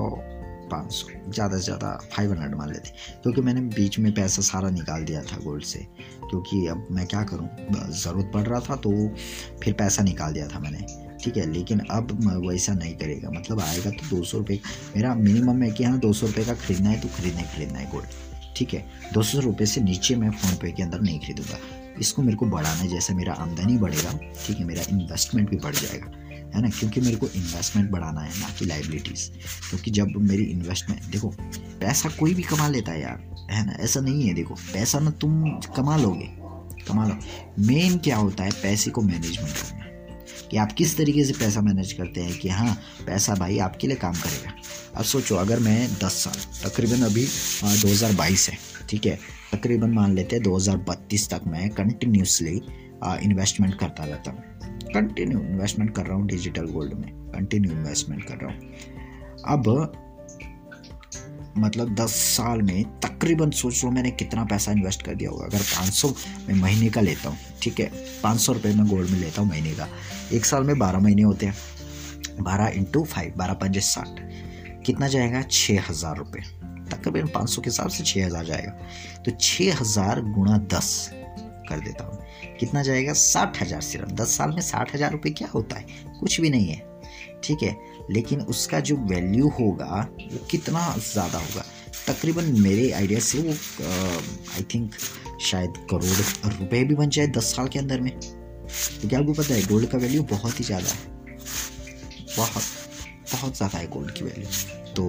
पाँच 0.71 0.93
सौ, 0.93 1.09
ज़्यादा 1.29 1.57
से 1.57 1.63
ज़्यादा 1.63 1.99
फाइव 2.13 2.33
हंड्रेड 2.33 2.55
मान 2.55 2.69
लेते। 2.69 2.91
क्योंकि 3.23 3.41
मैंने 3.41 3.61
बीच 3.75 3.99
में 3.99 4.13
पैसा 4.15 4.43
सारा 4.43 4.71
निकाल 4.71 5.05
दिया 5.05 5.23
था 5.23 5.37
गोल्ड 5.45 5.65
से, 5.65 5.87
क्योंकि 6.31 6.67
अब 6.67 6.87
मैं 6.91 7.07
क्या 7.07 7.23
करूँ 7.25 7.49
ज़रूरत 7.93 8.31
पड़ 8.35 8.43
रहा 8.43 8.61
था 8.61 8.77
तो 8.77 8.91
फिर 9.63 9.73
पैसा 9.75 10.03
निकाल 10.03 10.33
दिया 10.33 10.47
था 10.49 10.59
मैंने। 10.59 11.09
ठीक 11.25 11.37
है, 11.37 11.47
लेकिन 11.53 11.79
अब 11.91 12.13
वैसा 12.47 12.75
नहीं 12.75 12.95
करेगा। 12.95 13.31
मतलब 13.31 13.61
आएगा 13.61 13.91
तो 13.91 14.17
दो 14.17 14.23
सौ 14.25 14.39
रुपये 14.39 14.61
मेरा 14.97 15.15
मिनिमम 15.17 15.63
है 15.63 15.71
कि 15.71 15.85
हाँ 15.85 15.99
दो 15.99 16.13
सौ 16.13 16.27
रुपये 16.27 16.45
का 16.45 16.55
ख़रीदना 16.57 16.91
है 16.91 17.01
तो 17.01 17.09
खरीदना 17.09 17.41
ही 17.41 17.47
खरीदना 17.57 17.79
है 17.79 17.91
गोल्ड 17.91 18.07
ठीक 18.57 18.73
है, 18.75 18.85
दो 19.15 19.23
सौ 19.23 19.41
रुपये 19.41 19.67
से 19.67 19.81
नीचे 19.81 20.15
मैं 20.17 20.31
फ़ोनपे 20.31 20.71
के 20.73 20.83
अंदर 20.83 21.01
नहीं 21.01 21.19
खरीदूँगा। 21.21 21.59
इसको 22.01 22.23
मेरे 22.23 22.37
को 22.37 22.47
बढ़ाना 22.47 22.75
है, 22.75 22.89
जैसे 22.89 23.15
मेरा 23.15 23.33
आमदनी 23.35 23.77
बढ़ेगा, 23.79 24.13
ठीक 24.47 24.59
है, 24.59 24.65
मेरा 24.65 24.83
इन्वेस्टमेंट 24.91 25.49
भी 25.51 25.57
बढ़ 25.57 25.75
जाएगा, 25.75 26.11
है 26.55 26.63
ना? 26.63 26.69
क्योंकि 26.71 27.01
मेरे 27.01 27.17
को 27.17 27.27
इन्वेस्टमेंट 27.27 27.91
बढ़ाना 27.91 28.21
है, 28.21 28.41
ना 28.41 28.49
कि 28.59 28.65
लाइबिलिटीज़ 28.65 29.29
क्योंकि 29.69 29.91
जब 29.91 30.17
मेरी 30.19 30.45
इन्वेस्टमेंट 30.45 31.03
देखो, 31.03 31.29
पैसा 31.81 32.09
कोई 32.19 32.35
भी 32.35 32.43
कमा 32.43 32.69
लेता 32.69 32.93
है 32.93 33.01
यार, 33.03 33.47
है 33.51 33.67
ना? 33.67 33.77
ऐसा 33.81 34.01
नहीं 34.01 34.27
है, 34.29 34.35
देखो, 34.35 34.55
पैसा 34.73 34.99
ना 34.99 35.11
तुम 35.21 35.45
कमा 35.77 35.97
लोगे, 35.97 36.29
कमा 36.89 37.07
लो। 37.07 37.17
मेन 37.67 37.99
क्या 37.99 38.17
होता 38.17 38.45
है, 38.45 38.51
पैसे 38.63 38.91
को 38.91 39.03
मैनेजमेंट 39.03 39.53
करना। 39.53 39.90
कि 40.51 40.57
आप 40.57 40.73
किस 40.73 40.97
तरीके 40.97 41.25
से 41.25 41.33
पैसा 41.35 41.61
मैनेज 41.61 41.93
करते 41.93 42.21
हैं 42.21 42.39
कि 42.39 42.49
हाँ 42.49 42.75
पैसा 43.07 43.35
भाई 43.35 43.59
आपके 43.61 43.87
लिए 43.87 43.97
काम 43.97 44.15
करेगा। 44.15 44.53
अब 44.97 45.05
सोचो, 45.05 45.37
अगर 45.37 45.59
मैं 45.59 45.89
दस 45.95 46.13
साल, 46.25 46.69
तकरीबन 46.69 47.03
अभी 47.05 47.25
दो 47.25 47.89
हज़ार 47.89 48.13
बाईस 48.15 48.49
है, 48.51 48.59
ठीक 48.89 49.07
है, 49.07 49.19
तकरीबन 49.53 49.91
मान 49.91 50.15
लेते 50.15 50.37
हैं 50.37 50.43
दो 50.45 50.57
हज़ार 50.57 50.77
बत्तीस 50.89 51.29
तक 51.31 51.43
मैं 51.47 51.69
कंटिन्यूसली 51.71 52.61
इन्वेस्टमेंट 53.25 53.75
करता 53.75 54.05
रहता 54.05 54.31
हूँ। 54.31 54.93
कंटिन्यू 54.95 55.41
इन्वेस्टमेंट 55.41 55.95
कर 55.97 56.07
रहा 56.07 56.17
हूँ 56.17 56.27
डिजिटल 56.27 56.67
गोल्ड 56.69 56.95
में 56.95 57.11
कंटिन्यू 57.33 57.73
इन्वेस्टमेंट 57.73 58.25
कर 58.25 58.37
रहा 58.37 58.53
हूँ। 58.53 58.61
अब 59.49 59.63
मतलब 61.59 61.95
दस 61.95 62.15
साल 62.15 62.63
में 62.63 62.83
तकरीबन 63.01 63.51
सोच 63.51 63.85
लो 63.85 63.91
मैंने 63.91 64.11
कितना 64.11 64.45
पैसा 64.45 64.73
इन्वेस्ट 64.73 65.03
कर 65.03 65.15
दिया 65.15 65.31
होगा। 65.31 65.45
अगर 65.45 65.59
पाँच 65.59 65.93
सौ 65.93 66.09
मैं 66.49 66.55
महीने 66.55 66.89
का 66.89 67.01
लेता 67.01 67.29
हूँ, 67.29 67.39
ठीक 67.63 67.81
है? 67.81 67.91
पाँच 68.23 68.41
सौ 68.41 68.53
रुपये 68.53 68.75
मैं 68.75 68.87
गोल्ड 68.89 69.11
में 69.11 69.19
लेता 69.19 69.43
हूँ 69.43 69.49
महीने 69.49 69.71
का। 69.71 69.89
एक 70.33 70.45
साल 70.45 70.65
में 70.65 70.79
बारह 70.79 70.99
महीने 70.99 71.23
होते 71.23 71.47
हैं। 71.47 71.55
बारह 72.41 72.73
इंटू 72.77 73.05
फाइव 73.05 73.33
बारह 73.37 73.55
पंजे 73.55 73.81
साठ। 73.81 74.21
कितना 74.87 75.09
जाएगा? 75.09 75.43
छः 75.43 75.83
हज़ार 75.89 76.17
रुपये 76.17 76.43
तकरीबन 76.91 77.29
पाँच 77.29 77.51
सौ 77.51 77.63
के 77.63 77.71
हिसाब 77.71 77.89
से 77.89 78.05
छः 78.05 78.27
हज़ार 78.27 78.45
जाएगा। 78.45 78.71
तो 79.25 79.31
छः 79.41 79.75
हज़ार 79.81 80.21
गुणा 80.23 80.59
दस 80.75 81.11
कर 81.69 81.81
देता 81.81 82.05
हूँ। 82.05 82.19
कितना 82.61 82.83
जाएगा? 82.83 83.13
साठ 83.13 83.63
हज़ार 83.63 83.81
सिर्फ़। 83.81 84.13
दस 84.13 84.37
साल 84.37 84.51
में 84.51 84.61
साठ 84.63 84.95
हज़ार 84.95 85.13
रुपये 85.13 85.33
क्या 85.33 85.49
होता 85.49 85.77
है? 85.77 85.85
कुछ 86.21 86.41
भी 86.41 86.51
नहीं 86.51 86.69
है। 86.69 86.89
ठीक 87.45 87.63
है? 87.63 87.77
लेकिन 88.11 88.41
उसका 88.43 88.81
जो 88.81 88.97
वैल्यू 89.11 89.49
होगा, 89.59 90.09
वो 90.23 90.47
कितना 90.51 90.83
ज़्यादा 91.03 91.39
होगा? 91.39 91.65
तकरीबन 92.07 92.45
मेरे 92.61 92.91
आइडिया 92.93 93.21
से 93.21 93.39
वो 93.41 93.53
आई 94.55 94.63
थिंक 94.75 94.95
शायद 95.43 95.75
करोड़ 95.91 96.51
रुपए 96.51 96.83
भी 96.85 96.95
बन 96.95 97.11
जाए 97.11 97.27
दस 97.29 97.55
साल 97.57 97.69
के 97.69 97.79
अंदर 97.79 98.01
में। 98.01 98.13
तो 98.13 99.09
क्या 99.09 99.19
आपको 99.19 99.33
पता 99.33 99.55
है 99.55 99.63
गोल्ड 99.67 99.89
का 99.91 99.99
वैल्यू 99.99 100.23
बहुत 100.31 100.61
ही 100.61 100.65
ज़्यादा 100.65 100.89
है। 100.89 101.09
बहुत 102.37 102.63
बहुत 103.33 103.57
ज़्यादा 103.57 103.79
है 103.79 103.87
गोल्ड 103.89 104.11
की 104.11 104.25
वैल्यू 104.25 104.49
तो 104.95 105.05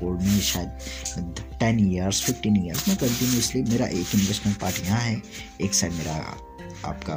गोल्ड 0.00 0.22
में 0.22 0.40
शायद 0.42 1.40
टेन 1.60 1.78
ईयर्स 1.80 2.22
फिफ्टीन 2.22 2.56
ईयर्स 2.56 2.88
में 2.88 2.96
कंटिन्यूसली 2.96 3.62
मेरा 3.62 3.86
एक 3.88 4.14
इन्वेस्टमेंट 4.14 4.58
पार्ट 4.60 4.80
यहाँ 4.84 5.00
है। 5.00 5.20
एक 5.60 5.74
साइड 5.74 5.92
मेरा 5.92 6.14
आपका 6.84 7.16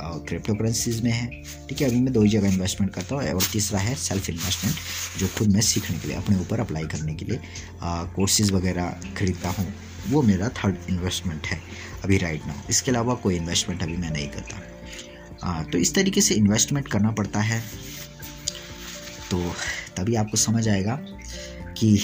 क्रिप्टो 0.00 0.54
करेंसीज 0.54 1.00
में 1.04 1.10
है। 1.10 1.26
ठीक 1.68 1.80
है 1.80 1.88
अभी 1.88 2.00
मैं 2.00 2.12
दो 2.12 2.22
ही 2.22 2.28
जगह 2.30 2.48
इन्वेस्टमेंट 2.48 2.92
करता 2.94 3.14
हूँ। 3.14 3.22
और 3.24 3.42
तीसरा 3.52 3.80
है 3.80 3.94
सेल्फ 3.96 4.30
इन्वेस्टमेंट 4.30 4.76
जो 5.20 5.28
खुद 5.38 5.52
मैं 5.52 5.60
सीखने 5.62 5.98
के 5.98 6.08
लिए 6.08 6.16
अपने 6.16 6.36
ऊपर 6.40 6.60
अप्लाई 6.60 6.86
करने 6.86 7.14
के 7.14 7.24
लिए 7.24 7.40
कोर्सेज 8.16 8.50
वगैरह 8.52 9.00
खरीदता 9.18 9.50
हूँ। 9.50 9.72
वो 10.08 10.22
मेरा 10.22 10.48
थर्ड 10.58 10.76
इन्वेस्टमेंट 10.90 11.46
है 11.46 11.60
अभी 12.04 12.18
राइट 12.18 12.46
नाउ 12.46 12.68
इसके 12.70 12.90
अलावा 12.90 13.14
कोई 13.14 13.36
इन्वेस्टमेंट 13.36 13.82
अभी 13.82 13.96
मैं 13.96 14.10
नहीं 14.10 14.28
करता। 14.28 14.62
आ, 15.42 15.62
तो 15.62 15.78
इस 15.78 15.94
तरीके 15.94 16.20
से 16.20 16.34
इन्वेस्टमेंट 16.34 16.88
करना 16.88 17.10
पड़ता 17.10 17.40
है। 17.40 17.62
तो 19.30 19.38
तभी 19.96 20.14
आपको 20.14 20.36
समझ 20.36 20.68
आएगा 20.68 20.94
कि 21.78 21.98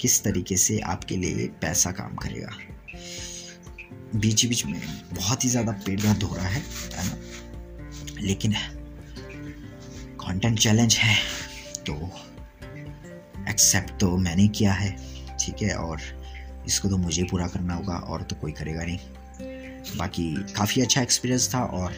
किस 0.00 0.22
तरीके 0.24 0.56
से 0.56 0.78
आपके 0.86 1.16
लिए 1.16 1.46
पैसा 1.62 1.90
काम 1.92 2.14
करेगा। 2.16 2.50
बीच 4.14 4.44
बीच 4.46 4.64
में 4.66 4.80
बहुत 5.14 5.44
ही 5.44 5.48
ज़्यादा 5.48 5.72
पेट 5.86 6.00
दर्द 6.02 6.22
हो 6.22 6.34
रहा 6.36 6.48
है 6.48 6.62
है 6.94 7.06
ना? 7.06 7.16
लेकिन 8.20 8.52
कंटेंट 10.20 10.58
चैलेंज 10.58 10.96
है 10.96 11.16
तो 11.86 11.94
एक्सेप्ट 13.48 13.98
तो 14.00 14.16
मैंने 14.16 14.46
किया 14.48 14.72
है, 14.72 14.90
ठीक 15.40 15.62
है? 15.62 15.74
और 15.74 16.00
इसको 16.66 16.88
तो 16.88 16.96
मुझे 16.98 17.24
पूरा 17.24 17.46
करना 17.46 17.74
होगा 17.74 17.94
और 17.94 18.22
तो 18.22 18.36
कोई 18.36 18.52
करेगा 18.52 18.84
नहीं। 18.84 19.96
बाकी 19.96 20.34
काफ़ी 20.52 20.82
अच्छा 20.82 21.02
एक्सपीरियंस 21.02 21.48
था 21.54 21.64
और 21.64 21.92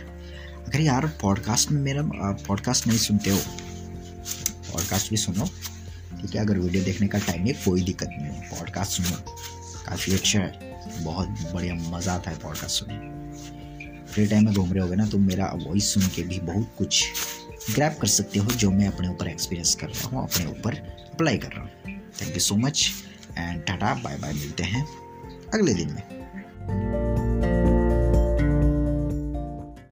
अगर 0.66 0.80
यार 0.80 1.06
पॉडकास्ट 1.20 1.70
में 1.70 1.80
मेरा 1.82 2.02
पॉडकास्ट 2.48 2.86
नहीं 2.86 2.98
सुनते 2.98 3.30
हो 3.30 3.38
पॉडकास्ट 4.72 5.10
भी 5.10 5.16
सुनो, 5.16 5.44
ठीक 6.20 6.34
है? 6.34 6.40
अगर 6.40 6.58
वीडियो 6.58 6.84
देखने 6.84 7.08
का 7.08 7.18
टाइम 7.18 7.46
है, 7.46 7.52
कोई 7.64 7.82
दिक्कत 7.82 8.08
नहीं 8.08 8.32
है। 8.32 8.48
पॉडकास्ट 8.50 9.02
सुनो। 9.02 9.36
काफ़ी 9.86 10.14
अच्छा 10.14 10.38
है। 10.38 11.04
बहुत 11.04 11.28
बढ़िया, 11.54 11.74
मज़ा 11.74 12.14
आता 12.14 12.30
है 12.30 12.38
पॉडकास्ट 12.38 12.78
सुनने 12.78 13.14
फ्री 14.06 14.26
टाइम 14.26 14.44
में 14.44 14.54
घूम 14.54 14.72
रहे 14.72 14.82
होगे 14.82 14.96
ना 14.96 15.06
तो 15.06 15.18
मेरा 15.18 15.46
वॉइस 15.56 15.92
सुन 15.94 16.02
के 16.14 16.22
भी 16.22 16.38
बहुत 16.40 16.70
कुछ 16.78 17.04
ग्रैप 17.74 17.98
कर 18.00 18.06
सकते 18.08 18.38
हो, 18.38 18.50
जो 18.50 18.70
मैं 18.70 18.86
अपने 18.88 19.08
ऊपर 19.08 19.28
एक्सपीरियंस 19.28 19.74
कर 19.74 19.88
रहा 19.88 20.08
हूँ, 20.08 20.22
अपने 20.24 20.46
ऊपर 20.46 20.74
अप्लाई 21.12 21.38
कर 21.38 21.48
रहा 21.48 21.62
हूँ। 21.62 22.00
Thank 22.20 22.34
you 22.34 22.40
so 22.40 22.56
much 22.56 22.90
and 23.38 23.64
tata 23.64 23.94
bye 23.94 24.18
bye 24.18 24.32
मिलते 24.32 24.64
हैं 24.64 24.86
अगले 25.54 25.74
दिन 25.74 25.92
में। 25.92 27.25